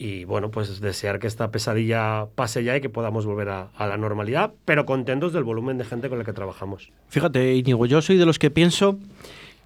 y 0.00 0.24
bueno, 0.24 0.50
pues 0.50 0.80
desear 0.80 1.18
que 1.18 1.26
esta 1.26 1.50
pesadilla 1.50 2.26
pase 2.34 2.64
ya 2.64 2.74
y 2.74 2.80
que 2.80 2.88
podamos 2.88 3.26
volver 3.26 3.50
a, 3.50 3.70
la 3.78 3.98
normalidad, 3.98 4.54
pero 4.64 4.86
contentos 4.86 5.34
del 5.34 5.44
volumen 5.44 5.76
de 5.76 5.84
gente 5.84 6.08
con 6.08 6.16
la 6.16 6.24
que 6.24 6.32
trabajamos. 6.32 6.90
Fíjate, 7.08 7.54
Íñigo, 7.54 7.84
yo 7.84 8.00
soy 8.00 8.16
de 8.16 8.24
los 8.24 8.38
que 8.38 8.50
pienso 8.50 8.98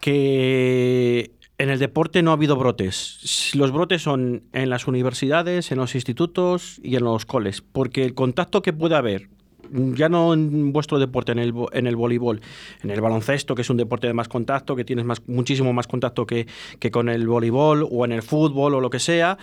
que 0.01 1.31
En 1.57 1.71
el 1.71 1.79
deporte 1.79 2.21
no 2.23 2.33
ha 2.33 2.35
habido 2.35 2.57
brotes. 2.57 3.53
Los 3.55 3.71
brotes 3.71 4.03
son 4.03 4.43
en 4.53 4.71
las 4.71 4.89
universidades, 4.89 5.71
en 5.71 5.79
los 5.79 5.95
institutos 5.95 6.81
y 6.83 6.97
en 6.97 7.05
los 7.05 7.27
coles, 7.27 7.63
porque 7.63 8.05
el 8.05 8.15
contacto 8.15 8.61
que 8.61 8.73
puede 8.73 8.97
haber, 8.97 9.29
ya 9.71 10.09
no 10.09 10.35
en 10.35 10.73
vuestro 10.73 10.99
deporte, 10.99 11.31
en 11.31 11.39
el, 11.39 11.55
en 11.73 11.87
el 11.87 11.95
voleibol, 11.95 12.41
en 12.83 12.91
el 12.91 13.01
baloncesto, 13.01 13.55
que 13.55 13.63
es 13.63 13.71
un 13.71 13.77
deporte 13.77 14.09
de 14.09 14.15
más 14.15 14.27
contacto, 14.27 14.75
que 14.75 14.85
tienes 14.85 15.07
muchísimo 15.29 15.73
más 15.73 15.87
contacto 15.87 16.27
que, 16.27 16.49
que 16.81 16.91
con 16.91 17.09
el 17.09 17.29
voleibol 17.29 17.87
o 17.89 18.05
en 18.05 18.11
el 18.11 18.23
fútbol 18.23 18.75
o 18.75 18.81
lo 18.81 18.91
que 18.91 18.99
sea, 18.99 19.39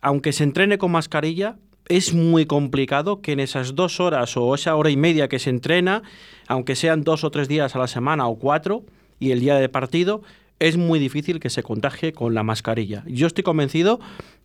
aunque 0.00 0.32
se 0.32 0.44
entrene 0.44 0.78
con 0.78 0.92
mascarilla, 0.92 1.56
es 1.88 2.12
muy 2.12 2.46
complicado 2.46 3.20
que 3.20 3.32
en 3.32 3.40
esas 3.40 3.74
dos 3.74 4.00
horas 4.00 4.36
o 4.36 4.54
esa 4.54 4.76
hora 4.76 4.90
y 4.90 4.96
media 4.96 5.28
que 5.28 5.38
se 5.38 5.50
entrena, 5.50 6.02
aunque 6.46 6.76
sean 6.76 7.02
dos 7.02 7.24
o 7.24 7.30
tres 7.30 7.48
días 7.48 7.74
a 7.74 7.78
la 7.78 7.88
semana 7.88 8.26
o 8.28 8.38
cuatro, 8.38 8.84
y 9.18 9.32
el 9.32 9.40
día 9.40 9.56
de 9.56 9.68
partido, 9.68 10.22
es 10.58 10.76
muy 10.76 10.98
difícil 10.98 11.40
que 11.40 11.50
se 11.50 11.62
contagie 11.62 12.12
con 12.12 12.34
la 12.34 12.42
mascarilla. 12.42 13.04
Yo 13.06 13.26
estoy 13.26 13.44
convencido 13.44 14.00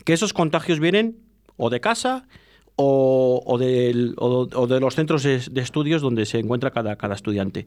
que 0.06 0.14
esos 0.14 0.34
contagios 0.34 0.80
vienen 0.80 1.18
o 1.58 1.70
de 1.70 1.80
casa 1.80 2.28
o, 2.76 3.58
de, 3.60 3.94
los 3.94 4.96
centros 4.96 5.24
de, 5.24 5.62
estudios 5.62 6.02
donde 6.02 6.26
se 6.26 6.40
encuentra 6.40 6.72
cada 6.72 7.14
estudiante. 7.14 7.66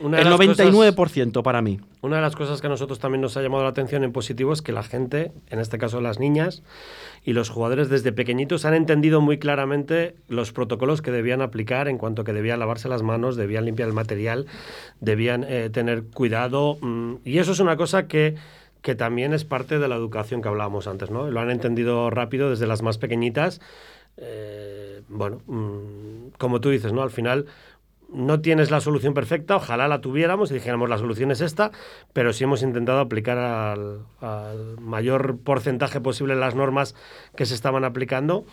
El 0.00 0.28
99% 0.28 1.42
para 1.42 1.62
mí. 1.62 1.80
Una 2.00 2.16
de 2.16 2.22
las 2.22 2.36
cosas 2.36 2.60
que 2.60 2.66
a 2.66 2.70
nosotros 2.70 2.98
también 2.98 3.20
nos 3.20 3.36
ha 3.36 3.42
llamado 3.42 3.64
la 3.64 3.70
atención 3.70 4.04
en 4.04 4.12
positivo 4.12 4.52
es 4.52 4.62
que 4.62 4.72
la 4.72 4.82
gente, 4.82 5.32
en 5.50 5.58
este 5.58 5.78
caso 5.78 6.00
las 6.00 6.18
niñas 6.18 6.62
y 7.24 7.32
los 7.32 7.50
jugadores 7.50 7.88
desde 7.88 8.12
pequeñitos 8.12 8.64
han 8.64 8.74
entendido 8.74 9.20
muy 9.20 9.38
claramente 9.38 10.14
los 10.28 10.52
protocolos 10.52 11.02
que 11.02 11.10
debían 11.10 11.42
aplicar 11.42 11.88
en 11.88 11.98
cuanto 11.98 12.24
que 12.24 12.32
debían 12.32 12.60
lavarse 12.60 12.88
las 12.88 13.02
manos, 13.02 13.36
debían 13.36 13.64
limpiar 13.64 13.88
el 13.88 13.94
material, 13.94 14.46
debían 15.00 15.44
eh, 15.48 15.70
tener 15.72 16.04
cuidado. 16.04 16.78
Mm, 16.80 17.16
y 17.24 17.38
eso 17.38 17.52
es 17.52 17.60
una 17.60 17.76
cosa 17.76 18.06
que 18.06 18.36
que 18.80 18.94
también 18.94 19.34
es 19.34 19.44
parte 19.44 19.80
de 19.80 19.88
la 19.88 19.96
educación 19.96 20.40
que 20.40 20.46
hablábamos 20.46 20.86
antes, 20.86 21.10
¿no? 21.10 21.28
Lo 21.28 21.40
han 21.40 21.50
entendido 21.50 22.10
rápido 22.10 22.48
desde 22.48 22.68
las 22.68 22.80
más 22.80 22.96
pequeñitas 22.96 23.60
eh, 24.20 25.02
bueno, 25.08 25.40
mm, 25.46 26.30
como 26.38 26.60
tú 26.60 26.70
dices, 26.70 26.92
¿no? 26.92 27.02
Al 27.02 27.10
final 27.10 27.46
no 28.08 28.40
tienes 28.40 28.70
la 28.70 28.80
solución 28.80 29.14
perfecta, 29.14 29.56
ojalá 29.56 29.86
la 29.86 30.00
tuviéramos 30.00 30.50
y 30.50 30.54
dijéramos 30.54 30.88
la 30.88 30.98
solución 30.98 31.30
es 31.30 31.40
esta, 31.40 31.70
pero 32.12 32.32
sí 32.32 32.44
hemos 32.44 32.62
intentado 32.62 33.00
aplicar 33.00 33.38
al, 33.38 34.00
mayor 34.80 35.38
porcentaje 35.38 36.00
posible 36.00 36.34
las 36.34 36.54
normas 36.54 36.94
que 37.36 37.46
se 37.46 37.54
estaban 37.54 37.84
aplicando 37.84 38.44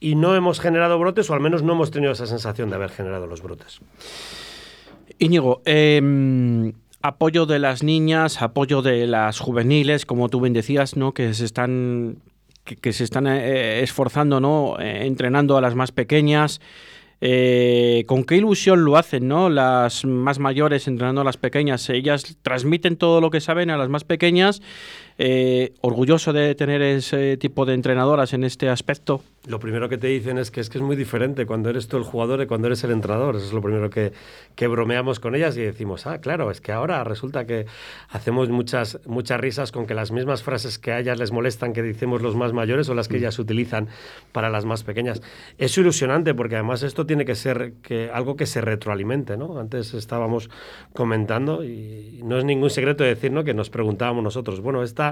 y 0.00 0.14
no 0.14 0.36
hemos 0.36 0.60
generado 0.60 0.98
brotes 0.98 1.28
o 1.30 1.34
al 1.34 1.40
menos 1.40 1.62
no 1.62 1.72
hemos 1.72 1.90
tenido 1.90 2.12
esa 2.12 2.26
sensación 2.26 2.70
de 2.70 2.76
haber 2.76 2.90
generado 2.90 3.26
los 3.26 3.42
brotes. 3.42 3.80
Íñigo, 5.18 5.60
em, 5.64 6.72
apoyo 7.02 7.46
de 7.46 7.58
las 7.58 7.82
niñas, 7.82 8.42
apoyo 8.42 8.82
de 8.82 9.06
las 9.06 9.40
juveniles, 9.40 10.06
como 10.06 10.28
tú 10.28 10.40
bien 10.40 10.52
decías, 10.52 10.96
¿no? 10.96 11.12
que 11.12 11.34
se 11.34 11.44
están 11.44 12.18
que, 12.64 12.92
se 12.92 13.04
están 13.04 13.26
eh, 13.26 13.82
esforzando, 13.82 14.40
¿no? 14.40 14.76
Entrenando 14.80 15.58
a 15.58 15.60
las 15.60 15.74
más 15.74 15.92
pequeñas. 15.92 16.62
Eh, 17.26 18.04
¿Con 18.06 18.24
qué 18.24 18.36
ilusión 18.36 18.84
lo 18.84 18.98
hacen, 18.98 19.28
no? 19.28 19.48
Las 19.48 20.04
más 20.04 20.38
mayores 20.38 20.86
entrenando 20.86 21.22
a 21.22 21.24
las 21.24 21.38
pequeñas. 21.38 21.88
Ellas 21.88 22.36
transmiten 22.42 22.98
todo 22.98 23.22
lo 23.22 23.30
que 23.30 23.40
saben 23.40 23.70
a 23.70 23.78
las 23.78 23.88
más 23.88 24.04
pequeñas. 24.04 24.60
Orgulloso 25.80 26.32
de 26.32 26.54
tener 26.54 26.82
ese 26.82 27.36
tipo 27.36 27.64
de 27.66 27.74
entrenadoras 27.74 28.32
en 28.32 28.44
este 28.44 28.68
aspecto 28.68 29.22
lo 29.46 29.60
primero 29.60 29.90
que 29.90 29.98
te 29.98 30.06
dicen 30.06 30.38
es 30.38 30.50
que 30.50 30.60
es 30.60 30.70
que 30.70 30.78
es 30.78 30.82
muy 30.82 30.96
diferente 30.96 31.44
cuando 31.44 31.68
eres 31.68 31.86
tú 31.86 31.98
el 31.98 32.02
jugador 32.02 32.40
y 32.40 32.46
cuando 32.46 32.66
eres 32.66 32.82
el 32.84 32.92
entrenador. 32.92 33.36
Eso 33.36 33.46
es 33.46 33.52
lo 33.52 33.60
primero 33.60 33.90
que, 33.90 34.12
que, 34.54 34.66
bromeamos 34.66 35.20
con 35.20 35.34
ellas 35.34 35.54
y 35.58 35.60
decimos, 35.60 36.06
ah, 36.06 36.18
claro, 36.18 36.50
es 36.50 36.62
que 36.62 36.72
ahora 36.72 37.04
resulta 37.04 37.46
que 37.46 37.66
hacemos 38.08 38.48
muchas, 38.48 39.00
muchas 39.06 39.38
risas 39.38 39.70
con 39.70 39.86
que 39.86 39.92
las 39.92 40.12
mismas 40.12 40.42
frases 40.42 40.78
que 40.78 40.92
a 40.92 40.98
ellas 40.98 41.18
les 41.18 41.30
molestan 41.30 41.74
que 41.74 41.82
decimos 41.82 42.22
los 42.22 42.34
más 42.36 42.54
mayores 42.54 42.88
o 42.88 42.94
las 42.94 43.08
que 43.08 43.16
mm. 43.16 43.18
ellas 43.18 43.38
utilizan 43.38 43.88
para 44.32 44.48
las 44.48 44.64
más 44.64 44.82
pequeñas. 44.82 45.20
Es 45.58 45.76
ilusionante 45.76 46.32
porque 46.32 46.54
además 46.54 46.82
esto 46.82 47.04
tiene 47.04 47.26
que 47.26 47.34
ser 47.34 47.74
que, 47.82 48.10
algo 48.12 48.36
que 48.36 48.46
se 48.46 48.62
retroalimente, 48.62 49.36
¿no? 49.36 49.58
Antes 49.58 49.92
estábamos 49.92 50.48
comentando 50.94 51.62
y 51.64 52.22
no 52.24 52.38
es 52.38 52.46
ningún 52.46 52.70
secreto 52.70 53.04
decir, 53.04 53.30
¿no? 53.30 53.44
Que 53.44 53.52
nos 53.52 53.68
preguntábamos 53.68 54.24
nosotros, 54.24 54.60
bueno, 54.60 54.82
esta 54.82 55.03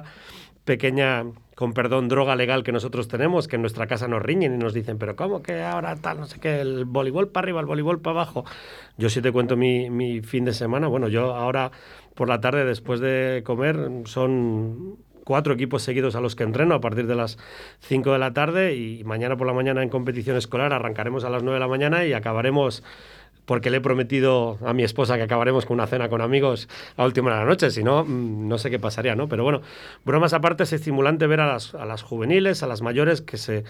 pequeña, 0.65 1.25
con 1.55 1.73
perdón, 1.73 2.09
droga 2.09 2.37
legal 2.37 2.63
que 2.63 2.73
nosotros 2.73 3.09
tenemos, 3.09 3.49
que 3.49 3.57
en 3.57 3.63
nuestra 3.63 3.87
casa 3.87 4.09
nos 4.09 4.23
riñen 4.23 4.55
y 4.55 4.59
nos 4.59 4.75
dicen, 4.75 4.99
pero 4.99 5.17
¿cómo 5.17 5.43
que 5.43 5.63
ahora 5.63 5.97
tal, 5.97 6.21
no 6.21 6.27
sé 6.27 6.41
qué, 6.41 6.61
el 6.61 6.85
voleibol 6.85 7.29
para 7.29 7.45
arriba, 7.45 7.61
el 7.61 7.67
voleibol 7.67 8.01
para 8.01 8.21
abajo? 8.21 8.45
Yo 8.97 9.09
sí 9.11 9.21
te 9.21 9.33
cuento 9.33 9.57
mi, 9.57 9.91
mi 9.91 10.21
fin 10.21 10.45
de 10.45 10.55
semana, 10.55 10.87
bueno, 10.87 11.09
yo 11.09 11.35
ahora 11.35 11.73
por 12.15 12.29
la 12.29 12.41
tarde 12.41 12.65
después 12.65 13.01
de 13.01 13.43
comer 13.45 13.77
son 14.05 14.99
cuatro 15.25 15.55
equipos 15.55 15.83
seguidos 15.83 16.17
a 16.17 16.21
los 16.21 16.37
que 16.37 16.45
entreno 16.45 16.75
a 16.75 16.81
partir 16.81 17.07
de 17.07 17.15
las 17.15 17.39
5 17.81 18.13
de 18.13 18.19
la 18.19 18.33
tarde 18.33 18.75
y 18.75 19.05
mañana 19.05 19.37
por 19.37 19.47
la 19.47 19.53
mañana 19.53 19.83
en 19.83 19.89
competición 19.89 20.37
escolar 20.37 20.73
arrancaremos 20.73 21.25
a 21.25 21.31
las 21.31 21.43
9 21.43 21.57
de 21.57 21.61
la 21.61 21.69
mañana 21.69 22.05
y 22.05 22.13
acabaremos 22.13 22.83
porque 23.47 23.71
le 23.71 23.79
he 23.79 23.81
prometido 23.81 24.59
a 24.65 24.73
mi 24.73 24.85
esposa 24.85 25.17
que 25.17 25.23
acabaremos 25.23 25.67
con 25.67 25.75
una 25.75 25.87
cena 25.87 26.09
con 26.09 26.21
amigos 26.21 26.69
a 26.97 27.05
última 27.05 27.33
de 27.33 27.41
la 27.41 27.45
noche, 27.45 27.71
si 27.71 27.83
no, 27.83 28.05
mm, 28.05 28.49
no 28.49 28.59
sé 28.59 28.71
qué 28.71 28.79
pasaría, 28.79 29.15
¿no? 29.15 29.29
Pero 29.29 29.45
bueno, 29.45 29.63
bromas 30.05 30.33
aparte, 30.33 30.63
es 30.63 30.73
estimulante 30.73 31.27
ver 31.27 31.41
a 31.41 31.53
las, 31.53 31.75
a 31.75 31.85
las 31.85 32.03
juveniles, 32.03 32.63
a 32.63 32.67
las 32.67 32.83
mayores 32.83 33.21
que 33.21 33.37
se, 33.37 33.65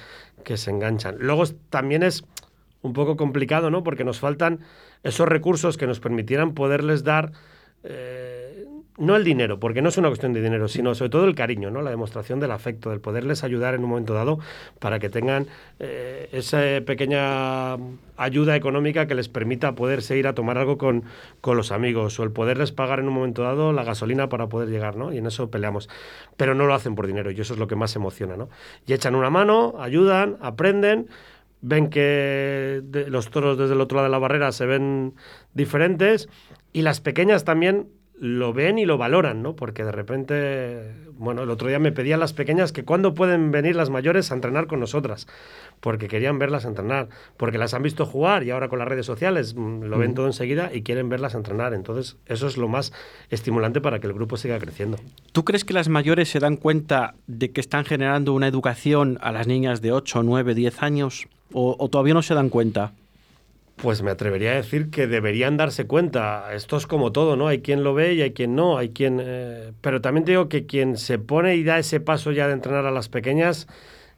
que 0.44 0.56
se 0.56 0.70
enganchan. 0.70 1.16
Luego 1.18 1.44
también 1.70 2.02
es 2.02 2.24
un 2.82 2.92
poco 2.92 3.16
complicado, 3.16 3.70
¿no? 3.70 3.82
Porque 3.82 4.04
nos 4.04 4.18
faltan 4.18 4.60
esos 5.02 5.28
recursos 5.28 5.76
que 5.76 5.86
nos 5.86 6.00
permitieran 6.00 6.54
poderles 6.54 7.04
dar... 7.04 7.32
Eh, 7.84 8.31
no 8.98 9.16
el 9.16 9.24
dinero, 9.24 9.58
porque 9.58 9.80
no 9.80 9.88
es 9.88 9.96
una 9.96 10.08
cuestión 10.08 10.32
de 10.32 10.42
dinero, 10.42 10.68
sino 10.68 10.94
sobre 10.94 11.10
todo 11.10 11.24
el 11.24 11.34
cariño, 11.34 11.70
¿no? 11.70 11.80
la 11.80 11.90
demostración 11.90 12.40
del 12.40 12.50
afecto, 12.50 12.90
del 12.90 13.00
poderles 13.00 13.42
ayudar 13.42 13.74
en 13.74 13.84
un 13.84 13.90
momento 13.90 14.12
dado 14.12 14.38
para 14.78 14.98
que 14.98 15.08
tengan 15.08 15.46
eh, 15.78 16.28
esa 16.32 16.60
pequeña 16.84 17.74
ayuda 18.16 18.54
económica 18.54 19.06
que 19.06 19.14
les 19.14 19.28
permita 19.28 19.74
poderse 19.74 20.18
ir 20.18 20.26
a 20.26 20.34
tomar 20.34 20.58
algo 20.58 20.76
con, 20.76 21.04
con, 21.40 21.56
los 21.56 21.72
amigos 21.72 22.20
o 22.20 22.22
el 22.22 22.32
poderles 22.32 22.70
pagar 22.72 23.00
en 23.00 23.08
un 23.08 23.14
momento 23.14 23.42
dado 23.42 23.72
la 23.72 23.82
gasolina 23.82 24.28
para 24.28 24.48
poder 24.48 24.68
llegar, 24.68 24.96
¿no? 24.96 25.12
Y 25.12 25.18
en 25.18 25.26
eso 25.26 25.50
peleamos. 25.50 25.88
Pero 26.36 26.54
no 26.54 26.66
lo 26.66 26.74
hacen 26.74 26.94
por 26.94 27.06
dinero 27.06 27.30
y 27.30 27.40
eso 27.40 27.54
es 27.54 27.58
lo 27.58 27.66
que 27.66 27.76
más 27.76 27.96
emociona, 27.96 28.36
¿no? 28.36 28.50
Y 28.86 28.92
echan 28.92 29.14
una 29.14 29.30
mano, 29.30 29.74
ayudan, 29.78 30.36
aprenden 30.40 31.08
ven 31.62 31.90
que 31.90 32.82
los 33.08 33.30
toros 33.30 33.56
desde 33.56 33.74
el 33.74 33.80
otro 33.80 33.96
lado 33.96 34.08
de 34.08 34.10
la 34.10 34.18
barrera 34.18 34.50
se 34.50 34.66
ven 34.66 35.14
diferentes 35.54 36.28
y 36.72 36.82
las 36.82 37.00
pequeñas 37.00 37.44
también 37.44 37.86
lo 38.22 38.52
ven 38.52 38.78
y 38.78 38.86
lo 38.86 38.98
valoran, 38.98 39.42
¿no? 39.42 39.56
Porque 39.56 39.82
de 39.82 39.90
repente, 39.90 40.92
bueno, 41.18 41.42
el 41.42 41.50
otro 41.50 41.66
día 41.66 41.80
me 41.80 41.90
pedían 41.90 42.20
las 42.20 42.32
pequeñas 42.32 42.70
que 42.70 42.84
cuándo 42.84 43.14
pueden 43.14 43.50
venir 43.50 43.74
las 43.74 43.90
mayores 43.90 44.30
a 44.30 44.36
entrenar 44.36 44.68
con 44.68 44.78
nosotras, 44.78 45.26
porque 45.80 46.06
querían 46.06 46.38
verlas 46.38 46.64
entrenar, 46.64 47.08
porque 47.36 47.58
las 47.58 47.74
han 47.74 47.82
visto 47.82 48.06
jugar 48.06 48.44
y 48.44 48.52
ahora 48.52 48.68
con 48.68 48.78
las 48.78 48.86
redes 48.86 49.06
sociales 49.06 49.56
mm, 49.56 49.82
lo 49.82 49.98
ven 49.98 50.14
todo 50.14 50.26
enseguida 50.26 50.70
y 50.72 50.82
quieren 50.82 51.08
verlas 51.08 51.34
entrenar. 51.34 51.74
Entonces, 51.74 52.16
eso 52.26 52.46
es 52.46 52.56
lo 52.56 52.68
más 52.68 52.92
estimulante 53.28 53.80
para 53.80 53.98
que 53.98 54.06
el 54.06 54.12
grupo 54.12 54.36
siga 54.36 54.56
creciendo. 54.60 54.98
¿Tú 55.32 55.44
crees 55.44 55.64
que 55.64 55.74
las 55.74 55.88
mayores 55.88 56.28
se 56.28 56.38
dan 56.38 56.56
cuenta 56.56 57.16
de 57.26 57.50
que 57.50 57.60
están 57.60 57.84
generando 57.84 58.34
una 58.34 58.46
educación 58.46 59.18
a 59.20 59.32
las 59.32 59.48
niñas 59.48 59.82
de 59.82 59.90
8, 59.90 60.22
9, 60.22 60.54
10 60.54 60.82
años? 60.84 61.26
¿O, 61.52 61.74
o 61.76 61.88
todavía 61.88 62.14
no 62.14 62.22
se 62.22 62.34
dan 62.34 62.50
cuenta? 62.50 62.92
Pues 63.82 64.00
me 64.00 64.12
atrevería 64.12 64.52
a 64.52 64.54
decir 64.54 64.90
que 64.90 65.08
deberían 65.08 65.56
darse 65.56 65.88
cuenta. 65.88 66.54
Esto 66.54 66.76
es 66.76 66.86
como 66.86 67.10
todo, 67.10 67.34
¿no? 67.34 67.48
Hay 67.48 67.62
quien 67.62 67.82
lo 67.82 67.94
ve 67.94 68.14
y 68.14 68.22
hay 68.22 68.30
quien 68.30 68.54
no. 68.54 68.78
Hay 68.78 68.90
quien, 68.90 69.18
eh, 69.20 69.72
Pero 69.80 70.00
también 70.00 70.24
digo 70.24 70.48
que 70.48 70.66
quien 70.66 70.96
se 70.96 71.18
pone 71.18 71.56
y 71.56 71.64
da 71.64 71.80
ese 71.80 71.98
paso 71.98 72.30
ya 72.30 72.46
de 72.46 72.52
entrenar 72.52 72.86
a 72.86 72.92
las 72.92 73.08
pequeñas, 73.08 73.66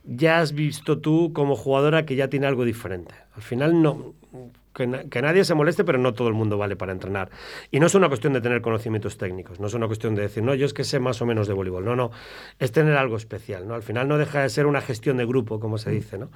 ya 0.04 0.40
has 0.40 0.52
visto 0.52 0.98
tú 0.98 1.32
como 1.32 1.56
jugadora 1.56 2.04
que 2.04 2.14
ya 2.14 2.28
tiene 2.28 2.46
algo 2.46 2.66
diferente. 2.66 3.14
Al 3.34 3.40
final 3.40 3.80
no. 3.80 4.12
Que, 4.74 5.22
nadie 5.22 5.44
se 5.44 5.54
moleste, 5.54 5.82
pero 5.82 5.96
no 5.96 6.12
todo 6.12 6.28
el 6.28 6.34
mundo 6.34 6.58
vale 6.58 6.76
para 6.76 6.92
entrenar. 6.92 7.30
Y 7.70 7.80
no 7.80 7.86
es 7.86 7.94
una 7.94 8.08
cuestión 8.08 8.34
de 8.34 8.42
tener 8.42 8.60
conocimientos 8.60 9.16
técnicos, 9.16 9.60
no 9.60 9.68
es 9.68 9.74
una 9.74 9.86
cuestión 9.86 10.14
de 10.16 10.22
decir, 10.22 10.42
no, 10.42 10.52
yo 10.54 10.66
es 10.66 10.74
que 10.74 10.82
sé 10.82 10.98
más 10.98 11.22
o 11.22 11.26
menos 11.26 11.46
de 11.46 11.54
voleibol. 11.54 11.84
No, 11.84 11.94
no, 11.94 12.10
es 12.58 12.72
tener 12.72 12.96
algo 12.96 13.16
especial, 13.16 13.66
¿no? 13.66 13.74
Al 13.74 13.84
final 13.84 14.08
no 14.08 14.18
deja 14.18 14.42
de 14.42 14.48
ser 14.50 14.66
una 14.66 14.80
gestión 14.80 15.16
de 15.16 15.24
grupo, 15.26 15.58
como 15.60 15.78
se 15.78 15.90
dice, 15.90 16.18
¿no? 16.18 16.30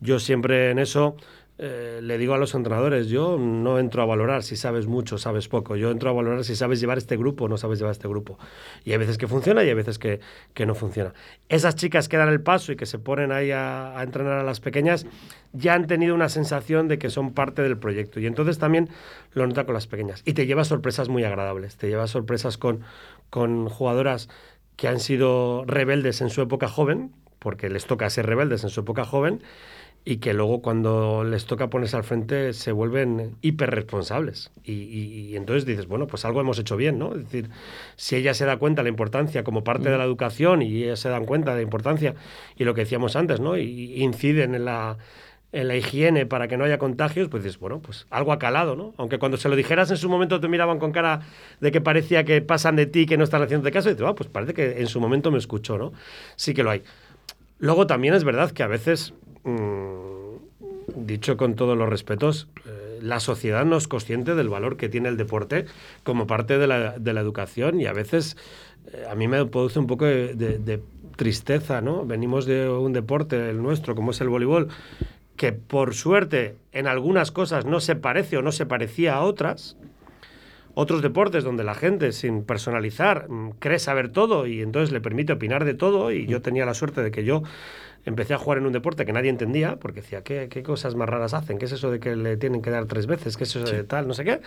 Yo 0.00 0.20
siempre 0.20 0.70
en 0.70 0.78
eso 0.78 1.16
eh, 1.64 2.00
le 2.02 2.18
digo 2.18 2.34
a 2.34 2.38
los 2.38 2.56
entrenadores, 2.56 3.06
yo 3.06 3.38
no 3.38 3.78
entro 3.78 4.02
a 4.02 4.04
valorar 4.04 4.42
si 4.42 4.56
sabes 4.56 4.88
mucho, 4.88 5.16
sabes 5.16 5.46
poco, 5.46 5.76
yo 5.76 5.92
entro 5.92 6.10
a 6.10 6.12
valorar 6.12 6.42
si 6.42 6.56
sabes 6.56 6.80
llevar 6.80 6.98
este 6.98 7.16
grupo 7.16 7.44
o 7.44 7.48
no 7.48 7.56
sabes 7.56 7.78
llevar 7.78 7.92
este 7.92 8.08
grupo. 8.08 8.36
Y 8.82 8.90
hay 8.90 8.98
veces 8.98 9.16
que 9.16 9.28
funciona 9.28 9.62
y 9.62 9.68
hay 9.68 9.74
veces 9.74 10.00
que, 10.00 10.18
no 10.66 10.74
funciona. 10.74 11.14
Esas 11.48 11.76
chicas 11.76 12.08
que 12.08 12.16
dan 12.16 12.30
el 12.30 12.40
paso 12.40 12.72
y 12.72 12.76
que 12.76 12.84
se 12.84 12.98
ponen 12.98 13.30
ahí 13.30 13.52
a, 13.52 13.94
entrenar 14.02 14.40
a 14.40 14.42
las 14.42 14.58
pequeñas, 14.58 15.06
ya 15.52 15.74
han 15.74 15.86
tenido 15.86 16.16
una 16.16 16.28
sensación 16.28 16.88
de 16.88 16.98
que 16.98 17.10
son 17.10 17.32
parte 17.32 17.62
del 17.62 17.78
proyecto. 17.78 18.18
Y 18.18 18.26
entonces 18.26 18.58
también 18.58 18.88
lo 19.32 19.46
nota 19.46 19.64
con 19.64 19.74
las 19.74 19.86
pequeñas. 19.86 20.22
Y 20.24 20.32
te 20.32 20.46
lleva 20.46 20.64
sorpresas 20.64 21.08
muy 21.08 21.22
agradables, 21.22 21.76
te 21.76 21.86
lleva 21.86 22.08
sorpresas 22.08 22.58
con, 22.58 22.80
con 23.30 23.68
jugadoras 23.68 24.28
que 24.74 24.88
han 24.88 24.98
sido 24.98 25.62
rebeldes 25.64 26.22
en 26.22 26.30
su 26.30 26.42
época 26.42 26.66
joven, 26.66 27.12
porque 27.38 27.70
les 27.70 27.86
toca 27.86 28.10
ser 28.10 28.26
rebeldes 28.26 28.64
en 28.64 28.70
su 28.70 28.80
época 28.80 29.04
joven, 29.04 29.42
y 30.04 30.16
que 30.16 30.34
luego 30.34 30.62
cuando 30.62 31.22
les 31.24 31.46
toca 31.46 31.70
ponerse 31.70 31.96
al 31.96 32.04
frente 32.04 32.52
se 32.54 32.72
vuelven 32.72 33.36
hiperresponsables. 33.40 34.50
Y, 34.64 34.72
y, 34.72 35.36
entonces 35.36 35.64
dices, 35.64 35.86
bueno, 35.86 36.06
pues 36.06 36.24
algo 36.24 36.40
hemos 36.40 36.58
hecho 36.58 36.76
bien, 36.76 36.98
¿no? 36.98 37.14
Es 37.14 37.24
decir, 37.24 37.50
si 37.96 38.16
ella 38.16 38.34
se 38.34 38.44
da 38.44 38.56
cuenta 38.56 38.80
de 38.82 38.84
la 38.84 38.90
importancia 38.90 39.44
como 39.44 39.62
parte 39.62 39.90
de 39.90 39.98
la 39.98 40.04
educación 40.04 40.62
y 40.62 40.84
ellas 40.84 40.98
se 40.98 41.08
dan 41.08 41.24
cuenta 41.24 41.52
de 41.52 41.58
la 41.58 41.62
importancia 41.62 42.14
y 42.56 42.64
lo 42.64 42.74
que 42.74 42.80
decíamos 42.80 43.14
antes, 43.14 43.38
¿no? 43.38 43.56
Y 43.56 44.02
inciden 44.02 44.56
en 44.56 44.64
la, 44.64 44.98
en 45.52 45.68
la 45.68 45.76
higiene 45.76 46.26
para 46.26 46.48
que 46.48 46.56
no 46.56 46.64
haya 46.64 46.78
contagios, 46.78 47.28
pues 47.28 47.44
dices, 47.44 47.60
bueno, 47.60 47.80
pues 47.80 48.06
algo 48.10 48.32
ha 48.32 48.38
calado, 48.38 48.74
¿no? 48.74 48.94
Aunque 48.96 49.18
cuando 49.18 49.36
se 49.36 49.48
lo 49.48 49.56
dijeras 49.56 49.90
en 49.90 49.98
su 49.98 50.08
momento 50.08 50.40
te 50.40 50.48
miraban 50.48 50.78
con 50.78 50.92
cara 50.92 51.20
de 51.60 51.70
que 51.70 51.80
parecía 51.80 52.24
que 52.24 52.40
pasan 52.40 52.74
de 52.74 52.86
ti, 52.86 53.06
que 53.06 53.18
no 53.18 53.24
están 53.24 53.42
haciendo 53.42 53.64
de 53.64 53.70
caso, 53.70 53.90
y 53.90 53.92
dices, 53.92 54.06
ah, 54.08 54.14
pues 54.14 54.28
parece 54.30 54.54
que 54.54 54.80
en 54.80 54.86
su 54.86 54.98
momento 54.98 55.30
me 55.30 55.38
escuchó, 55.38 55.76
¿no? 55.76 55.92
Sí 56.36 56.54
que 56.54 56.62
lo 56.62 56.70
hay. 56.70 56.82
Luego 57.58 57.86
también 57.86 58.14
es 58.14 58.24
verdad 58.24 58.50
que 58.50 58.62
a 58.62 58.66
veces, 58.66 59.14
mm, 59.44 61.06
dicho 61.06 61.36
con 61.36 61.54
todos 61.54 61.76
los 61.76 61.88
respetos, 61.88 62.48
eh, 62.66 62.98
la 63.02 63.20
sociedad 63.20 63.64
no 63.64 63.76
es 63.76 63.88
consciente 63.88 64.34
del 64.34 64.48
valor 64.48 64.76
que 64.76 64.88
tiene 64.88 65.08
el 65.08 65.16
deporte 65.16 65.66
como 66.04 66.26
parte 66.26 66.58
de 66.58 66.66
la, 66.66 66.98
de 66.98 67.12
la 67.12 67.20
educación 67.20 67.80
y 67.80 67.86
a 67.86 67.92
veces 67.92 68.36
eh, 68.92 69.06
a 69.10 69.14
mí 69.14 69.28
me 69.28 69.44
produce 69.46 69.78
un 69.78 69.86
poco 69.86 70.04
de, 70.04 70.34
de 70.34 70.82
tristeza, 71.16 71.80
¿no? 71.80 72.04
Venimos 72.06 72.46
de 72.46 72.68
un 72.68 72.92
deporte, 72.92 73.50
el 73.50 73.62
nuestro, 73.62 73.94
como 73.94 74.12
es 74.12 74.20
el 74.20 74.28
voleibol, 74.28 74.68
que 75.36 75.52
por 75.52 75.94
suerte 75.94 76.56
en 76.72 76.86
algunas 76.86 77.30
cosas 77.30 77.64
no 77.64 77.80
se 77.80 77.96
parece 77.96 78.36
o 78.36 78.42
no 78.42 78.52
se 78.52 78.66
parecía 78.66 79.14
a 79.14 79.22
otras, 79.22 79.76
otros 80.74 81.02
deportes 81.02 81.44
donde 81.44 81.64
la 81.64 81.74
gente, 81.74 82.12
sin 82.12 82.44
personalizar, 82.44 83.28
mm, 83.28 83.50
cree 83.58 83.78
saber 83.78 84.10
todo 84.10 84.46
y 84.46 84.62
entonces 84.62 84.92
le 84.92 85.00
permite 85.00 85.34
opinar 85.34 85.64
de 85.64 85.74
todo. 85.74 86.12
Y 86.12 86.26
yo 86.26 86.40
tenía 86.40 86.64
la 86.64 86.74
suerte 86.74 87.02
de 87.02 87.10
que 87.10 87.24
yo 87.24 87.42
empecé 88.04 88.34
a 88.34 88.38
jugar 88.38 88.58
en 88.58 88.66
un 88.66 88.72
deporte 88.72 89.04
que 89.04 89.12
nadie 89.12 89.30
entendía, 89.30 89.76
porque 89.76 90.00
decía, 90.00 90.22
¿qué, 90.22 90.62
cosas 90.62 90.94
más 90.94 91.08
raras 91.08 91.34
hacen? 91.34 91.58
¿Qué 91.58 91.66
es 91.66 91.72
eso 91.72 91.90
de 91.90 92.00
que 92.00 92.16
le 92.16 92.36
tienen 92.36 92.62
que 92.62 92.70
dar 92.70 92.86
tres 92.86 93.06
veces? 93.06 93.36
¿Qué 93.36 93.44
es 93.44 93.54
eso 93.54 93.64
de 93.64 93.84
tal? 93.84 94.08
No 94.08 94.14
sé 94.14 94.24
qué. 94.24 94.40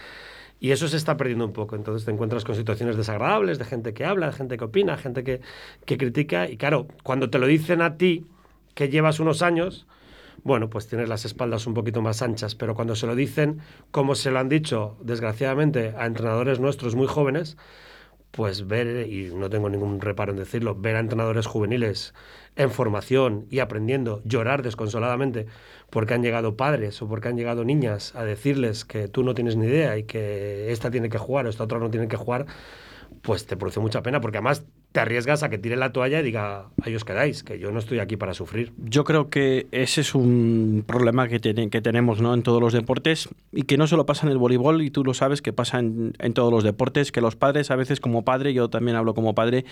Y 0.60 0.72
eso 0.72 0.88
se 0.88 0.98
está 0.98 1.18
perdiendo 1.18 1.46
un 1.46 1.54
poco. 1.54 1.76
Entonces 1.76 2.06
te 2.06 2.12
encuentras 2.12 2.44
con 2.44 2.56
situaciones 2.56 2.98
desagradables 2.98 3.60
de 3.60 3.66
gente 3.66 3.94
que 3.94 4.06
habla, 4.06 4.28
de 4.28 4.34
gente 4.34 4.58
que 4.58 4.64
opina, 4.64 4.98
gente 4.98 5.24
que, 5.24 5.42
que 5.86 5.98
critica. 5.98 6.50
Y 6.50 6.58
claro, 6.58 6.88
cuando 7.04 7.30
te 7.30 7.40
lo 7.40 7.48
dicen 7.48 7.82
a 7.82 7.98
ti, 7.98 8.26
que 8.74 8.90
llevas 8.90 9.20
unos 9.20 9.42
años, 9.42 9.88
bueno, 10.44 10.70
pues 10.70 10.88
tienes 10.88 11.10
las 11.10 11.26
espaldas 11.26 11.66
un 11.66 11.74
poquito 11.74 12.02
más 12.02 12.22
anchas, 12.22 12.56
pero 12.56 12.76
cuando 12.76 12.96
se 12.96 13.08
lo 13.08 13.16
dicen, 13.16 13.62
como 13.92 14.16
se 14.16 14.32
lo 14.32 14.40
han 14.40 14.50
dicho, 14.50 14.96
desgraciadamente, 15.02 15.94
a 15.98 16.06
entrenadores 16.06 16.60
nuestros 16.60 16.96
muy 16.96 17.08
jóvenes, 17.08 17.58
pues 18.36 18.68
ver, 18.68 19.08
y 19.08 19.34
no 19.34 19.50
tengo 19.50 19.70
ningún 19.70 20.02
reparo 20.02 20.34
en 20.34 20.38
decirlo, 20.38 20.76
ver 20.76 20.98
a 20.98 21.00
entrenadores 21.00 21.46
juveniles 21.46 22.14
en 22.58 22.70
formación 22.70 23.48
y 23.50 23.60
aprendiendo, 23.60 24.22
llorar 24.26 24.62
desconsoladamente 24.62 25.46
porque 25.90 26.16
han 26.16 26.22
llegado 26.22 26.58
padres 26.58 27.02
o 27.02 27.08
porque 27.08 27.30
han 27.30 27.38
llegado 27.38 27.64
niñas 27.64 28.14
a 28.14 28.26
decirles 28.26 28.84
que 28.84 29.08
tú 29.08 29.24
no 29.24 29.36
tienes 29.36 29.56
ni 29.56 29.68
idea 29.68 29.98
y 29.98 30.04
que 30.04 30.70
esta 30.74 30.92
tiene 30.92 31.08
que 31.08 31.18
jugar 31.18 31.46
o 31.46 31.50
esta 31.50 31.64
otra 31.64 31.80
no 31.80 31.90
tiene 31.90 32.10
que 32.10 32.18
jugar, 32.18 32.46
pues 33.22 33.46
te 33.46 33.56
produce 33.56 33.80
mucha 33.80 34.04
pena, 34.04 34.20
porque 34.20 34.40
además 34.40 34.66
te 34.96 35.02
arriesgas 35.02 35.44
a 35.44 35.50
que 35.50 35.58
tire 35.58 35.76
la 35.76 35.92
toalla 35.92 36.22
y 36.22 36.24
diga, 36.24 36.68
ahí 36.82 36.96
os 36.96 37.04
quedáis, 37.04 37.44
que 37.44 37.60
yo 37.60 37.70
no 37.70 37.80
estoy 37.80 38.00
aquí 38.00 38.16
para 38.16 38.34
sufrir. 38.34 38.72
Yo 38.78 39.04
creo 39.04 39.30
que 39.30 39.68
ese 39.74 40.00
es 40.00 40.16
un 40.16 40.86
problema 40.88 41.28
que, 41.28 41.42
que 41.42 41.82
tenemos 41.82 42.22
¿no? 42.22 42.34
en 42.34 42.44
todos 42.44 42.62
los 42.62 42.72
deportes 42.72 43.28
y 43.52 43.64
que 43.64 43.78
no 43.78 43.88
solo 43.88 44.06
pasa 44.06 44.26
en 44.26 44.32
el 44.32 44.38
voleibol, 44.38 44.82
y 44.82 44.92
tú 44.92 45.04
lo 45.04 45.14
sabes 45.14 45.42
que 45.42 45.52
pasa 45.52 45.80
en, 45.80 46.14
todos 46.34 46.50
los 46.50 46.64
deportes, 46.64 47.12
que 47.12 47.20
los 47.20 47.36
padres 47.36 47.72
a 47.72 47.76
veces 47.76 48.00
como 48.00 48.24
padre, 48.24 48.54
yo 48.54 48.70
también 48.70 48.96
hablo 48.96 49.14
como 49.14 49.36
padre, 49.36 49.66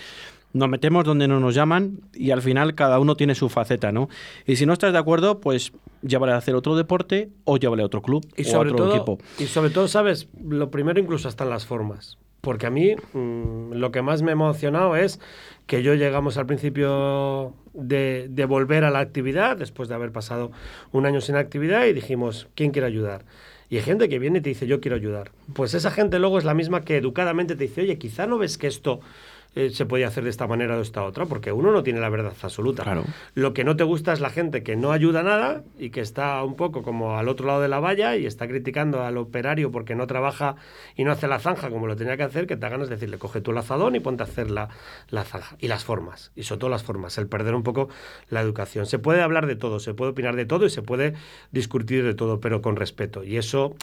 nos 0.52 0.68
metemos 0.68 1.04
donde 1.06 1.26
no 1.26 1.40
nos 1.40 1.54
llaman 1.54 2.00
y 2.12 2.30
al 2.30 2.42
final 2.42 2.74
cada 2.74 2.98
uno 2.98 3.16
tiene 3.16 3.34
su 3.34 3.48
faceta, 3.48 3.92
¿no? 3.92 4.10
Y 4.46 4.56
si 4.56 4.66
no 4.66 4.74
estás 4.74 4.92
de 4.92 4.98
acuerdo, 4.98 5.40
pues 5.40 5.72
llévale 6.02 6.34
a 6.34 6.36
hacer 6.36 6.54
otro 6.54 6.76
deporte 6.76 7.30
o 7.44 7.56
llévale 7.56 7.82
a 7.82 7.86
otro 7.86 8.02
club 8.02 8.26
y 8.36 8.46
o 8.46 8.56
a 8.56 8.60
otro 8.60 8.94
equipo. 8.94 9.18
Y 9.38 9.46
sobre 9.46 9.70
todo, 9.70 9.88
¿sabes? 9.88 10.28
Lo 10.46 10.70
primero 10.70 11.00
incluso 11.00 11.28
hasta 11.28 11.44
en 11.44 11.50
las 11.50 11.64
formas 11.64 12.18
porque 12.44 12.66
a 12.66 12.70
mí 12.70 12.94
mm, 13.12 13.72
lo 13.72 13.90
que 13.90 14.02
más 14.02 14.22
me 14.22 14.30
ha 14.30 14.32
emocionado 14.32 14.94
es 14.94 15.18
que 15.66 15.82
yo 15.82 15.94
llegamos 15.94 16.36
al 16.36 16.46
principio 16.46 17.54
de, 17.72 18.26
de, 18.30 18.44
volver 18.44 18.84
a 18.84 18.90
la 18.90 19.00
actividad, 19.00 19.56
después 19.56 19.88
de 19.88 19.94
haber 19.94 20.12
pasado 20.12 20.52
un 20.92 21.06
año 21.06 21.20
sin 21.20 21.36
actividad, 21.36 21.86
y 21.86 21.92
dijimos, 21.92 22.48
¿quién 22.54 22.70
quiere 22.70 22.86
ayudar? 22.86 23.24
Y 23.70 23.78
hay 23.78 23.82
gente 23.82 24.08
que 24.08 24.18
viene 24.18 24.38
y 24.38 24.42
te 24.42 24.50
dice, 24.50 24.66
yo 24.66 24.80
quiero 24.80 24.96
ayudar. 24.96 25.32
Pues 25.54 25.74
esa 25.74 25.90
gente 25.90 26.18
luego 26.18 26.38
es 26.38 26.44
la 26.44 26.54
misma 26.54 26.82
que 26.82 26.98
educadamente 26.98 27.56
te 27.56 27.64
dice, 27.64 27.80
oye, 27.80 27.98
quizá 27.98 28.26
no 28.26 28.38
ves 28.38 28.58
que 28.58 28.66
esto 28.66 29.00
eh, 29.54 29.70
se 29.70 29.86
podía 29.86 30.08
hacer 30.08 30.24
de 30.24 30.30
esta 30.30 30.46
manera 30.46 30.74
o 30.74 30.76
de 30.78 30.82
esta 30.82 31.04
otra, 31.04 31.26
porque 31.26 31.52
uno 31.52 31.70
no 31.70 31.82
tiene 31.82 32.00
la 32.00 32.08
verdad 32.08 32.32
absoluta. 32.42 32.84
Lo 33.34 33.54
que 33.54 33.62
no 33.62 33.76
te 33.76 33.84
gusta 33.84 34.12
es 34.12 34.20
la 34.20 34.30
gente 34.30 34.62
que 34.62 34.76
no 34.76 34.92
ayuda 34.92 35.22
nada 35.22 35.62
y 35.78 35.90
que 35.90 36.00
está 36.00 36.42
un 36.42 36.56
poco 36.56 36.82
como 36.82 37.18
al 37.18 37.28
otro 37.28 37.46
lado 37.46 37.60
de 37.60 37.68
la 37.68 37.78
valla 37.78 38.16
y 38.16 38.26
está 38.26 38.48
criticando 38.48 39.02
al 39.02 39.16
operario 39.16 39.70
porque 39.70 39.94
no 39.94 40.06
trabaja 40.06 40.56
y 40.96 41.04
no 41.04 41.12
hace 41.12 41.28
la 41.28 41.38
zanja 41.38 41.70
como 41.70 41.86
lo 41.86 41.94
tenía 41.94 42.16
que 42.16 42.24
hacer, 42.24 42.46
que 42.46 42.56
te 42.56 42.66
hagan 42.66 42.82
es 42.82 42.88
decirle, 42.88 43.18
coge 43.18 43.40
tu 43.40 43.52
lazadón 43.52 43.94
y 43.94 44.00
ponte 44.00 44.22
a 44.22 44.26
hacer 44.26 44.50
la, 44.50 44.70
la 45.10 45.24
zanja. 45.24 45.56
Y 45.60 45.68
las 45.68 45.84
formas, 45.84 46.32
y 46.34 46.42
sobre 46.42 46.60
todo 46.60 46.70
las 46.70 46.82
formas, 46.82 47.16
el 47.18 47.28
perder 47.28 47.54
un 47.54 47.62
poco 47.62 47.88
la 48.28 48.40
educación. 48.40 48.86
Se 48.86 48.98
puede 48.98 49.22
hablar 49.22 49.46
de 49.46 49.56
todo, 49.56 49.78
se 49.78 49.94
puede 49.94 50.12
opinar 50.12 50.36
de 50.36 50.46
todo 50.46 50.66
y 50.66 50.70
se 50.70 50.82
puede 50.82 51.14
discutir 51.52 52.04
de 52.04 52.14
todo, 52.14 52.40
pero 52.40 52.60
con 52.60 52.76
respeto. 52.76 53.22
Y 53.22 53.36
eso... 53.36 53.74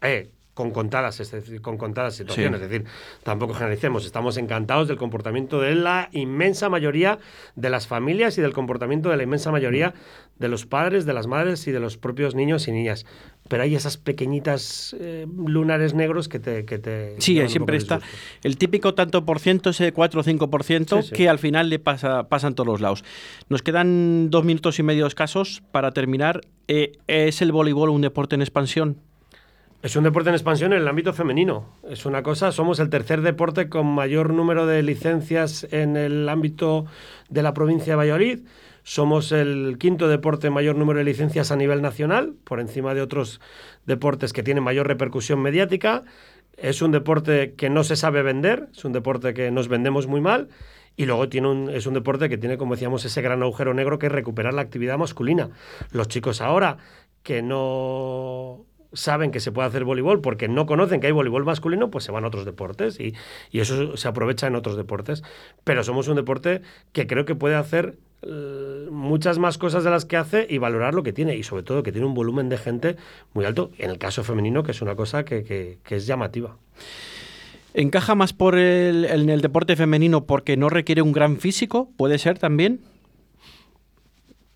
Eh, 0.00 0.30
con 0.54 0.70
contadas, 0.70 1.18
es 1.20 1.32
decir, 1.32 1.60
con 1.60 1.76
contadas 1.76 2.14
situaciones. 2.14 2.62
Es 2.62 2.70
decir, 2.70 2.86
tampoco 3.24 3.54
generalicemos. 3.54 4.06
Estamos 4.06 4.36
encantados 4.36 4.86
del 4.88 4.96
comportamiento 4.96 5.60
de 5.60 5.74
la 5.74 6.08
inmensa 6.12 6.68
mayoría 6.68 7.18
de 7.56 7.70
las 7.70 7.88
familias 7.88 8.38
y 8.38 8.40
del 8.40 8.52
comportamiento 8.52 9.10
de 9.10 9.16
la 9.16 9.24
inmensa 9.24 9.50
mayoría 9.50 9.94
de 10.38 10.48
los 10.48 10.64
padres, 10.64 11.06
de 11.06 11.12
las 11.12 11.26
madres 11.26 11.66
y 11.66 11.72
de 11.72 11.80
los 11.80 11.96
propios 11.96 12.36
niños 12.36 12.68
y 12.68 12.72
niñas. 12.72 13.04
Pero 13.48 13.64
hay 13.64 13.74
esas 13.74 13.98
pequeñitas 13.98 14.96
eh, 14.98 15.26
lunares 15.28 15.92
negros 15.92 16.28
que 16.28 16.38
te... 16.38 16.64
Que 16.64 16.78
te 16.78 17.16
sí, 17.20 17.40
siempre 17.48 17.76
está 17.76 18.00
el 18.42 18.56
típico 18.56 18.94
tanto 18.94 19.24
por 19.24 19.40
ciento, 19.40 19.70
ese 19.70 19.92
4 19.92 20.20
o 20.20 20.22
5 20.22 20.50
por 20.50 20.64
ciento, 20.64 21.00
que 21.12 21.28
al 21.28 21.38
final 21.38 21.68
le 21.68 21.78
pasa, 21.78 22.28
pasa 22.28 22.46
en 22.46 22.54
todos 22.54 22.66
los 22.66 22.80
lados. 22.80 23.04
Nos 23.48 23.62
quedan 23.62 24.30
dos 24.30 24.44
minutos 24.44 24.78
y 24.78 24.82
medio 24.84 25.06
escasos 25.06 25.62
para 25.72 25.90
terminar. 25.90 26.42
Eh, 26.68 26.92
¿Es 27.06 27.42
el 27.42 27.52
voleibol 27.52 27.90
un 27.90 28.02
deporte 28.02 28.36
en 28.36 28.42
expansión? 28.42 28.98
Es 29.84 29.96
un 29.96 30.04
deporte 30.04 30.30
en 30.30 30.34
expansión 30.34 30.72
en 30.72 30.80
el 30.80 30.88
ámbito 30.88 31.12
femenino. 31.12 31.66
Es 31.86 32.06
una 32.06 32.22
cosa, 32.22 32.52
somos 32.52 32.80
el 32.80 32.88
tercer 32.88 33.20
deporte 33.20 33.68
con 33.68 33.86
mayor 33.86 34.32
número 34.32 34.64
de 34.64 34.82
licencias 34.82 35.68
en 35.72 35.98
el 35.98 36.26
ámbito 36.30 36.86
de 37.28 37.42
la 37.42 37.52
provincia 37.52 37.92
de 37.92 37.96
Valladolid. 37.96 38.38
Somos 38.82 39.30
el 39.30 39.76
quinto 39.78 40.08
deporte 40.08 40.48
mayor 40.48 40.76
número 40.76 41.00
de 41.00 41.04
licencias 41.04 41.50
a 41.50 41.56
nivel 41.56 41.82
nacional, 41.82 42.32
por 42.44 42.60
encima 42.60 42.94
de 42.94 43.02
otros 43.02 43.42
deportes 43.84 44.32
que 44.32 44.42
tienen 44.42 44.64
mayor 44.64 44.88
repercusión 44.88 45.42
mediática. 45.42 46.04
Es 46.56 46.80
un 46.80 46.90
deporte 46.90 47.52
que 47.52 47.68
no 47.68 47.84
se 47.84 47.96
sabe 47.96 48.22
vender, 48.22 48.70
es 48.72 48.86
un 48.86 48.94
deporte 48.94 49.34
que 49.34 49.50
nos 49.50 49.68
vendemos 49.68 50.06
muy 50.06 50.22
mal. 50.22 50.48
Y 50.96 51.04
luego 51.04 51.28
tiene 51.28 51.48
un, 51.48 51.68
es 51.68 51.86
un 51.86 51.92
deporte 51.92 52.30
que 52.30 52.38
tiene, 52.38 52.56
como 52.56 52.72
decíamos, 52.72 53.04
ese 53.04 53.20
gran 53.20 53.42
agujero 53.42 53.74
negro 53.74 53.98
que 53.98 54.06
es 54.06 54.12
recuperar 54.12 54.54
la 54.54 54.62
actividad 54.62 54.96
masculina. 54.96 55.50
Los 55.90 56.08
chicos 56.08 56.40
ahora 56.40 56.78
que 57.22 57.42
no 57.42 58.64
saben 58.94 59.30
que 59.30 59.40
se 59.40 59.52
puede 59.52 59.68
hacer 59.68 59.84
voleibol 59.84 60.20
porque 60.20 60.48
no 60.48 60.66
conocen 60.66 61.00
que 61.00 61.06
hay 61.06 61.12
voleibol 61.12 61.44
masculino, 61.44 61.90
pues 61.90 62.04
se 62.04 62.12
van 62.12 62.24
a 62.24 62.28
otros 62.28 62.44
deportes 62.44 62.98
y, 63.00 63.14
eso 63.52 63.96
se 63.96 64.08
aprovecha 64.08 64.46
en 64.46 64.56
otros 64.56 64.76
deportes. 64.76 65.22
Pero 65.64 65.84
somos 65.84 66.08
un 66.08 66.16
deporte 66.16 66.62
que 66.92 67.06
creo 67.06 67.24
que 67.24 67.34
puede 67.34 67.54
hacer 67.54 67.96
eh, 68.22 68.86
muchas 68.90 69.38
más 69.38 69.58
cosas 69.58 69.84
de 69.84 69.90
las 69.90 70.04
que 70.04 70.16
hace 70.16 70.46
y 70.48 70.58
valorar 70.58 70.94
lo 70.94 71.02
que 71.02 71.12
tiene 71.12 71.36
y 71.36 71.42
sobre 71.42 71.62
todo 71.62 71.82
que 71.82 71.92
tiene 71.92 72.06
un 72.06 72.14
volumen 72.14 72.48
de 72.48 72.58
gente 72.58 72.96
muy 73.32 73.44
alto, 73.44 73.70
en 73.78 73.90
el 73.90 73.98
caso 73.98 74.24
femenino, 74.24 74.62
que 74.62 74.72
es 74.72 74.82
una 74.82 74.94
cosa 74.94 75.24
que, 75.24 75.78
es 75.88 76.06
llamativa. 76.06 76.56
¿Encaja 77.74 78.14
más 78.14 78.32
por 78.32 78.56
el, 78.56 79.04
en 79.04 79.28
el 79.30 79.40
deporte 79.40 79.74
femenino 79.76 80.24
porque 80.24 80.56
no 80.56 80.68
requiere 80.68 81.02
un 81.02 81.12
gran 81.12 81.38
físico? 81.38 81.90
¿Puede 81.96 82.18
ser 82.18 82.38
también? 82.38 82.80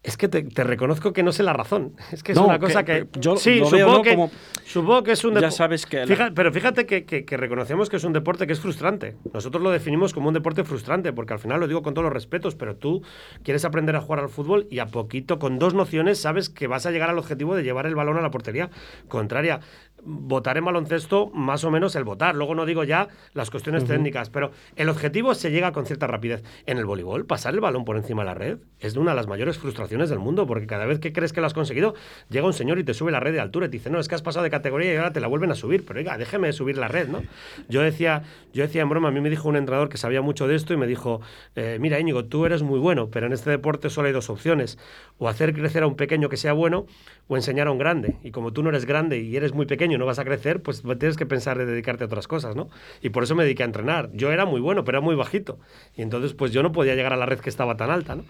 Es 0.09 0.17
que 0.17 0.29
te, 0.29 0.65
reconozco 0.65 1.13
que 1.13 1.23
no 1.23 1.33
sé 1.33 1.43
la 1.43 1.53
razón. 1.53 1.93
Es 2.13 2.23
que 2.23 2.33
es 2.33 2.39
una 2.39 2.59
cosa 2.59 2.85
que, 2.85 3.07
yo 3.21 3.37
sí, 3.37 3.59
supongo, 3.59 4.03
que, 4.03 4.31
supongo 4.65 5.03
que 5.03 5.13
es 5.13 5.25
un 5.25 5.35
deporte. 5.35 5.51
Ya 5.53 5.57
sabes 5.57 5.85
que. 5.85 6.05
pero 6.35 6.53
fíjate 6.53 6.87
que, 6.87 7.37
reconocemos 7.37 7.91
que 7.91 7.97
es 7.97 8.05
un 8.05 8.15
deporte 8.15 8.47
que 8.47 8.55
es 8.55 8.61
frustrante. 8.61 9.17
Nosotros 9.35 9.63
lo 9.63 9.71
definimos 9.71 10.15
como 10.15 10.29
un 10.29 10.35
deporte 10.35 10.65
frustrante, 10.65 11.13
porque 11.13 11.35
al 11.35 11.39
final 11.39 11.61
lo 11.61 11.69
digo 11.69 11.83
con 11.83 11.93
todos 11.93 12.05
los 12.05 12.13
respetos, 12.13 12.55
pero 12.55 12.77
tú 12.77 13.03
quieres 13.43 13.67
aprender 13.67 13.97
a 13.97 14.01
jugar 14.01 14.21
al 14.21 14.31
fútbol 14.31 14.67
y 14.71 14.79
a 14.79 14.87
poquito, 14.87 15.39
con 15.39 15.59
dos 15.59 15.75
nociones, 15.75 16.19
sabes 16.19 16.49
que 16.49 16.67
vas 16.67 16.87
a 16.87 16.91
llegar 16.91 17.11
al 17.11 17.19
objetivo 17.19 17.55
de 17.55 17.63
llevar 17.63 17.87
el 17.87 17.95
balón 17.95 18.17
a 18.17 18.23
la 18.23 18.31
portería 18.31 18.71
contraria. 19.09 19.61
Votar 20.09 20.57
en 20.57 20.65
baloncesto 20.65 21.31
más 21.35 21.65
o 21.65 21.71
menos 21.71 21.95
el 21.95 22.05
votar. 22.05 22.35
Luego 22.35 22.55
no 22.55 22.65
digo 22.65 22.83
ya 22.83 23.09
las 23.35 23.51
cuestiones 23.51 23.85
técnicas, 23.85 24.31
pero 24.31 24.53
el 24.77 24.89
objetivo 24.89 25.35
se 25.35 25.51
llega 25.51 25.73
con 25.73 25.85
cierta 25.85 26.07
rapidez. 26.07 26.43
En 26.67 26.79
el 26.79 26.87
voleibol, 26.87 27.27
pasar 27.27 27.55
el 27.55 27.61
balón 27.61 27.85
por 27.85 27.97
encima 27.97 28.23
de 28.23 28.27
la 28.27 28.35
red 28.35 28.59
es 28.81 28.97
una 28.97 29.11
de 29.11 29.17
las 29.17 29.27
mayores 29.27 29.59
frustraciones 29.59 30.09
del 30.09 30.19
mundo, 30.19 30.47
porque 30.47 30.67
cada 30.67 30.87
vez 30.87 30.99
que 30.99 31.13
crees 31.13 31.33
que 31.33 31.41
lo 31.41 31.47
has 31.47 31.55
conseguido, 31.55 31.95
llega 32.31 32.47
un 32.47 32.55
señor 32.55 32.79
y 32.79 32.85
te 32.85 32.95
sube 32.95 33.13
la 33.13 33.21
red 33.21 33.33
de 33.33 33.41
altura 33.41 33.67
y 33.67 33.69
te 33.69 33.77
dice, 33.77 33.91
no, 33.91 34.01
es 34.01 34.09
que 34.09 34.15
has 34.15 34.23
pasado 34.23 34.45
de 34.45 34.51
categoría 34.51 34.95
y 34.95 34.97
ahora 34.97 35.13
te 35.13 35.21
la 35.21 35.27
vuelven 35.27 35.51
a 35.51 35.55
subir, 35.55 35.85
pero 35.85 35.99
oiga, 35.99 36.17
déjeme 36.17 36.53
subir 36.53 36.79
la 36.79 36.89
red, 36.89 37.09
¿no? 37.09 37.23
Yo 37.69 37.83
decía, 37.83 38.23
yo 38.55 38.63
decía 38.63 38.83
en 38.83 38.89
broma, 38.89 39.09
a 39.09 39.11
mí 39.11 39.21
me 39.21 39.29
dijo 39.29 39.49
un 39.49 39.57
entrenador 39.57 39.89
que 39.91 39.99
sabía 39.99 40.23
mucho 40.23 40.49
de 40.49 40.55
esto 40.55 40.73
y 40.73 40.79
me 40.79 40.87
dijo, 40.87 41.21
eh, 41.55 41.77
mira 41.81 42.01
Íñigo, 42.01 42.25
tú 42.25 42.47
eres 42.47 42.63
muy 42.63 42.79
bueno, 42.79 43.11
pero 43.11 43.27
en 43.27 43.33
este 43.33 43.51
deporte 43.51 43.91
solo 43.91 44.07
hay 44.07 44.15
dos 44.15 44.31
opciones, 44.31 44.79
o 45.19 45.29
hacer 45.29 45.53
crecer 45.53 45.83
a 45.83 45.87
un 45.87 45.97
pequeño 45.97 46.29
que 46.29 46.37
sea 46.37 46.53
bueno, 46.55 46.87
o 47.27 47.37
enseñar 47.37 47.67
a 47.67 47.73
un 47.73 47.79
grande. 47.79 48.17
Y 48.23 48.31
como 48.31 48.53
tú 48.53 48.63
no 48.63 48.71
eres 48.71 48.87
grande 48.87 49.19
y 49.21 49.37
eres 49.37 49.53
muy 49.53 49.67
pequeño 49.67 49.98
no 49.99 50.07
vas 50.07 50.19
a 50.19 50.25
crecer, 50.25 50.63
pues 50.63 50.83
tienes 50.99 51.17
que 51.17 51.27
pensar 51.27 51.59
de 51.59 51.67
dedicarte 51.67 52.05
a 52.05 52.07
otras 52.07 52.29
cosas, 52.29 52.57
¿no? 52.57 52.71
Y 53.03 53.11
por 53.11 53.25
eso 53.25 53.35
me 53.35 53.45
dediqué 53.45 53.63
a 53.63 53.67
entrenar. 53.67 54.11
Yo 54.13 54.33
era 54.33 54.47
muy 54.47 54.61
bueno, 54.61 54.85
pero 54.85 54.99
era 54.99 55.05
muy 55.05 55.15
bajito. 55.15 55.59
Y 55.97 56.03
entonces, 56.03 56.35
pues 56.35 56.53
yo 56.53 56.63
no 56.63 56.73
podía 56.73 56.95
llegar 56.95 57.13
a 57.13 57.17
la 57.17 57.27
red 57.27 57.41
que 57.41 57.51
estaba 57.51 57.77
tan 57.77 57.91
alta, 57.91 58.15
¿no? 58.15 58.25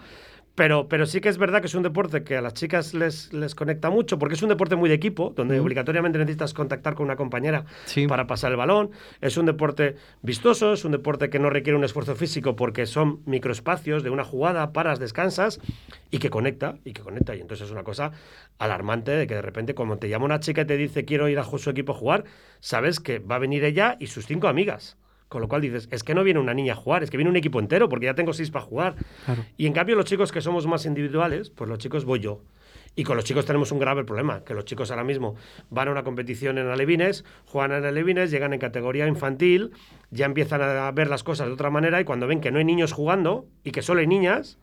Pero, 0.55 0.89
pero 0.89 1.05
sí 1.05 1.21
que 1.21 1.29
es 1.29 1.37
verdad 1.37 1.61
que 1.61 1.67
es 1.67 1.75
un 1.75 1.83
deporte 1.83 2.23
que 2.23 2.35
a 2.35 2.41
las 2.41 2.53
chicas 2.53 2.93
les, 2.93 3.31
les 3.31 3.55
conecta 3.55 3.89
mucho, 3.89 4.19
porque 4.19 4.35
es 4.35 4.41
un 4.41 4.49
deporte 4.49 4.75
muy 4.75 4.89
de 4.89 4.95
equipo, 4.95 5.33
donde 5.35 5.59
obligatoriamente 5.59 6.19
necesitas 6.19 6.53
contactar 6.53 6.95
con 6.95 7.05
una 7.05 7.15
compañera 7.15 7.65
para 8.07 8.27
pasar 8.27 8.51
el 8.51 8.57
balón. 8.57 8.91
Es 9.21 9.37
un 9.37 9.45
deporte 9.45 9.95
vistoso, 10.21 10.73
es 10.73 10.83
un 10.83 10.91
deporte 10.91 11.29
que 11.29 11.39
no 11.39 11.49
requiere 11.49 11.77
un 11.77 11.83
esfuerzo 11.83 12.15
físico 12.15 12.55
porque 12.55 12.85
son 12.85 13.21
microespacios 13.25 14.03
de 14.03 14.09
una 14.09 14.25
jugada, 14.25 14.73
paras, 14.73 14.99
descansas, 14.99 15.61
y 16.11 16.19
que 16.19 16.29
conecta, 16.29 16.77
y 16.83 16.93
que 16.93 17.01
conecta. 17.01 17.35
Y 17.35 17.41
entonces 17.41 17.67
es 17.67 17.71
una 17.71 17.83
cosa 17.83 18.11
alarmante 18.57 19.11
de 19.11 19.27
que 19.27 19.35
de 19.35 19.41
repente 19.41 19.75
cuando 19.75 19.97
te 19.97 20.09
llama 20.09 20.25
una 20.25 20.39
chica 20.39 20.61
y 20.61 20.65
te 20.65 20.77
dice 20.77 21.05
quiero 21.05 21.29
ir 21.29 21.39
a 21.39 21.43
su 21.43 21.69
equipo 21.69 21.93
a 21.93 21.95
jugar, 21.95 22.23
sabes 22.59 22.99
que 22.99 23.19
va 23.19 23.35
a 23.35 23.39
venir 23.39 23.63
ella 23.63 23.97
y 23.99 24.07
sus 24.07 24.25
cinco 24.25 24.47
amigas. 24.47 24.97
Con 25.29 25.41
lo 25.41 25.47
cual 25.47 25.61
dices, 25.61 25.87
es 25.91 26.03
que 26.03 26.15
no 26.15 26.23
viene 26.23 26.39
una 26.39 26.55
niña 26.55 26.73
a 26.73 26.75
jugar, 26.75 27.03
es 27.03 27.11
que 27.11 27.17
viene 27.17 27.29
un 27.29 27.35
equipo 27.35 27.59
entero, 27.59 27.87
porque 27.87 28.07
ya 28.07 28.15
tengo 28.15 28.33
seis 28.33 28.49
para 28.49 28.65
jugar. 28.65 28.95
Y 29.57 29.67
en 29.67 29.73
cambio, 29.73 29.95
los 29.95 30.05
chicos 30.05 30.31
que 30.31 30.41
somos 30.41 30.65
más 30.65 30.85
individuales, 30.85 31.51
pues 31.51 31.69
los 31.69 31.77
chicos 31.77 32.03
voy 32.03 32.19
yo. 32.19 32.41
Y 32.95 33.03
con 33.03 33.15
los 33.15 33.25
chicos 33.25 33.45
tenemos 33.45 33.71
un 33.71 33.79
grave 33.79 34.03
problema, 34.03 34.43
que 34.43 34.55
los 34.55 34.65
chicos 34.65 34.89
ahora 34.89 35.03
mismo 35.03 35.35
van 35.69 35.87
a 35.87 35.91
una 35.91 36.03
competición 36.03 36.57
en 36.57 36.67
alevines, 36.67 37.23
juegan 37.45 37.71
en 37.71 37.85
alevines, 37.85 38.31
llegan 38.31 38.53
en 38.53 38.59
categoría 38.59 39.07
infantil, 39.07 39.71
ya 40.09 40.25
empiezan 40.25 40.61
a 40.61 40.91
ver 40.91 41.09
las 41.09 41.23
cosas 41.23 41.47
de 41.47 41.53
otra 41.53 41.69
manera 41.69 42.01
y 42.01 42.03
cuando 42.03 42.27
ven 42.27 42.41
que 42.41 42.51
no 42.51 42.57
hay 42.57 42.65
niños 42.65 42.91
jugando 42.91 43.45
y 43.63 43.71
que 43.71 43.83
solo 43.83 44.01
hay 44.01 44.07
niñas, 44.07 44.57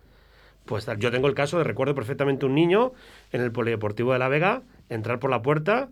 pues 0.65 0.87
yo 0.99 1.11
tengo 1.11 1.29
el 1.29 1.35
caso 1.35 1.59
de, 1.59 1.65
recuerdo 1.65 1.95
perfectamente 1.95 2.45
un 2.45 2.55
niño 2.55 2.93
en 3.31 3.41
el 3.41 3.53
Polideportivo 3.53 4.13
de 4.13 4.19
La 4.19 4.29
Vega, 4.29 4.63
entrar 4.89 5.21
por 5.21 5.31
la 5.31 5.41
puerta, 5.41 5.89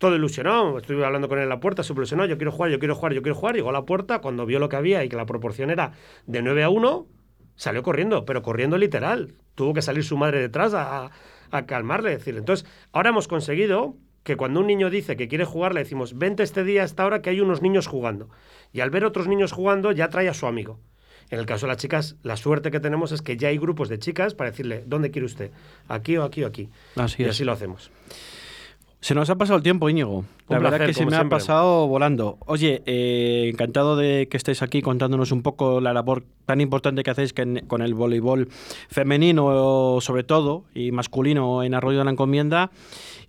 todo 0.00 0.16
ilusionado. 0.16 0.78
Estuve 0.78 1.04
hablando 1.04 1.28
con 1.28 1.38
él 1.38 1.44
en 1.44 1.50
la 1.50 1.60
puerta, 1.60 1.84
se 1.84 1.92
ilusionó, 1.92 2.24
yo 2.24 2.38
quiero 2.38 2.50
jugar, 2.50 2.70
yo 2.70 2.78
quiero 2.78 2.94
jugar, 2.94 3.12
yo 3.12 3.22
quiero 3.22 3.36
jugar. 3.36 3.54
Llegó 3.54 3.68
a 3.68 3.72
la 3.72 3.84
puerta, 3.84 4.20
cuando 4.20 4.46
vio 4.46 4.58
lo 4.58 4.70
que 4.70 4.76
había 4.76 5.04
y 5.04 5.10
que 5.10 5.16
la 5.16 5.26
proporción 5.26 5.70
era 5.70 5.92
de 6.26 6.40
9 6.40 6.64
a 6.64 6.70
1, 6.70 7.06
salió 7.54 7.82
corriendo, 7.82 8.24
pero 8.24 8.42
corriendo 8.42 8.78
literal. 8.78 9.34
Tuvo 9.54 9.74
que 9.74 9.82
salir 9.82 10.02
su 10.02 10.16
madre 10.16 10.40
detrás 10.40 10.72
a, 10.74 11.10
calmarle. 11.66 12.10
Decir. 12.12 12.34
Entonces, 12.36 12.66
ahora 12.92 13.10
hemos 13.10 13.28
conseguido 13.28 13.94
que 14.22 14.36
cuando 14.36 14.60
un 14.60 14.68
niño 14.68 14.88
dice 14.88 15.16
que 15.16 15.28
quiere 15.28 15.44
jugar, 15.44 15.74
le 15.74 15.80
decimos, 15.80 16.16
vente 16.16 16.44
este 16.44 16.64
día 16.64 16.80
a 16.80 16.86
esta 16.86 17.04
hora 17.04 17.20
que 17.20 17.28
hay 17.28 17.42
unos 17.42 17.60
niños 17.60 17.86
jugando. 17.86 18.30
Y 18.72 18.80
al 18.80 18.88
ver 18.88 19.04
otros 19.04 19.28
niños 19.28 19.52
jugando, 19.52 19.92
ya 19.92 20.08
trae 20.08 20.30
a 20.30 20.34
su 20.34 20.46
amigo. 20.46 20.80
En 21.28 21.38
el 21.38 21.44
caso 21.44 21.66
de 21.66 21.72
las 21.72 21.76
chicas, 21.76 22.16
la 22.22 22.38
suerte 22.38 22.70
que 22.70 22.80
tenemos 22.80 23.12
es 23.12 23.20
que 23.20 23.36
ya 23.36 23.48
hay 23.48 23.58
grupos 23.58 23.90
de 23.90 23.98
chicas 23.98 24.34
para 24.34 24.50
decirle, 24.50 24.82
¿dónde 24.86 25.10
quiere 25.10 25.26
usted? 25.26 25.50
¿Aquí 25.88 26.16
o 26.16 26.24
aquí 26.24 26.42
o 26.42 26.46
aquí? 26.46 26.70
Así 26.96 27.22
y 27.22 27.26
así 27.26 27.44
lo 27.44 27.52
hacemos. 27.52 27.90
Se 29.00 29.14
nos 29.14 29.30
ha 29.30 29.36
pasado 29.36 29.56
el 29.56 29.62
tiempo, 29.62 29.88
Íñigo. 29.88 30.24
La 30.48 30.58
verdad 30.58 30.86
que 30.86 30.92
se 30.92 31.06
me 31.06 31.16
ha 31.16 31.26
pasado 31.26 31.88
volando. 31.88 32.36
Oye, 32.44 32.82
eh, 32.84 33.48
encantado 33.50 33.96
de 33.96 34.28
que 34.30 34.36
estéis 34.36 34.62
aquí 34.62 34.82
contándonos 34.82 35.32
un 35.32 35.42
poco 35.42 35.80
la 35.80 35.94
labor 35.94 36.24
tan 36.44 36.60
importante 36.60 37.02
que 37.02 37.10
hacéis 37.10 37.32
con 37.32 37.82
el 37.82 37.94
voleibol 37.94 38.48
femenino, 38.88 39.98
sobre 40.02 40.22
todo, 40.22 40.64
y 40.74 40.92
masculino 40.92 41.62
en 41.62 41.74
Arroyo 41.74 41.98
de 41.98 42.04
la 42.04 42.10
Encomienda. 42.10 42.70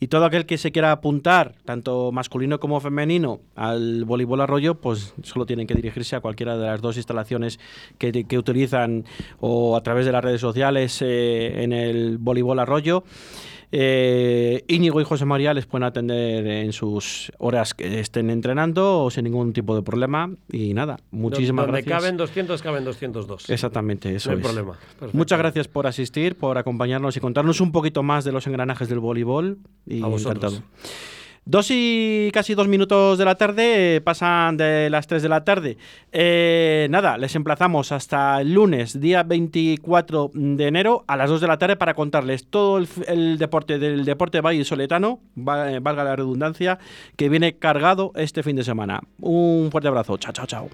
Y 0.01 0.07
todo 0.07 0.25
aquel 0.25 0.45
que 0.45 0.57
se 0.57 0.71
quiera 0.71 0.91
apuntar, 0.91 1.53
tanto 1.63 2.12
masculino 2.12 2.60
como 2.60 2.81
femenino, 2.81 3.39
al 3.55 4.03
voleibol 4.03 4.41
arroyo, 4.41 4.75
pues 4.75 5.13
solo 5.21 5.45
tienen 5.45 5.67
que 5.67 5.75
dirigirse 5.75 6.15
a 6.15 6.21
cualquiera 6.21 6.57
de 6.57 6.65
las 6.65 6.81
dos 6.81 6.97
instalaciones 6.97 7.60
que, 7.99 8.38
utilizan 8.38 9.05
o 9.39 9.77
a 9.77 9.84
través 9.84 10.07
de 10.07 10.12
las 10.12 10.23
redes 10.23 10.41
sociales 10.41 11.01
eh, 11.01 11.63
en 11.63 11.71
el 11.71 12.17
voleibol 12.17 12.60
arroyo. 12.60 13.03
Eh, 13.73 14.63
Íñigo 14.67 14.99
y 14.99 15.05
José 15.05 15.25
María 15.25 15.53
les 15.53 15.65
pueden 15.65 15.84
atender 15.84 16.45
en 16.45 16.73
sus 16.73 17.31
horas 17.38 17.73
que 17.73 17.99
estén 18.01 18.29
entrenando 18.29 19.03
o 19.03 19.10
sin 19.12 19.23
ningún 19.23 19.53
tipo 19.53 19.75
de 19.75 19.81
problema. 19.81 20.29
Y 20.51 20.73
nada, 20.73 20.97
muchísimas 21.12 21.65
Donde 21.65 21.81
gracias. 21.81 22.01
caben 22.01 22.17
200, 22.17 22.62
caben 22.62 22.84
202. 22.84 23.49
Exactamente, 23.49 24.13
eso 24.15 24.31
no 24.31 24.38
hay 24.38 24.43
problema. 24.43 24.77
Muchas 25.13 25.39
gracias 25.39 25.67
por 25.67 25.88
asistir, 25.88 26.36
por 26.36 26.57
acompañarnos 26.57 27.15
y 27.15 27.19
contarnos 27.19 27.62
un 27.62 27.71
poquito 27.71 28.03
más 28.03 28.25
de 28.25 28.31
los 28.34 28.45
engranajes 28.47 28.89
del 28.89 28.99
voleibol. 28.99 29.57
Y 29.88 30.03
a 30.03 30.07
vosotros. 30.07 30.53
encantado. 30.53 31.20
Dos 31.43 31.69
y 31.71 32.30
casi 32.34 32.54
dos 32.54 32.67
minutos 32.67 33.17
de 33.17 33.25
la 33.25 33.34
tarde, 33.34 33.95
eh, 33.95 34.01
pasan 34.01 34.58
de 34.58 34.91
las 34.91 35.08
tres 35.08 35.23
de 35.23 35.30
la 35.30 35.43
tarde. 35.43 35.77
Eh, 36.12 36.86
nada, 36.91 37.17
les 37.17 37.36
emplazamos 37.36 37.91
hasta 37.91 38.41
el 38.41 38.54
lunes, 38.54 38.99
día 38.99 39.23
24 39.23 40.30
de 40.36 40.67
enero, 40.67 41.04
a 41.08 41.17
las 41.17 41.32
dos 41.32 41.41
de 41.41 41.47
la 41.47 41.58
tarde 41.58 41.77
para 41.77 41.95
contarles 41.95 42.45
todo 42.45 42.77
el, 42.77 43.38
deporte 43.39 43.80
del 43.80 44.06
deporte 44.06 44.39
Valle 44.39 44.63
Soletano, 44.63 45.19
eh, 45.36 45.80
valga 45.82 46.04
la 46.04 46.15
redundancia, 46.15 46.77
que 47.15 47.27
viene 47.27 47.58
cargado 47.58 48.12
este 48.15 48.43
fin 48.43 48.56
de 48.56 48.63
semana. 48.63 49.01
Un 49.19 49.69
fuerte 49.71 49.88
abrazo. 49.88 50.17
Chao, 50.17 50.34
chao, 50.34 50.45
chao. 50.45 50.69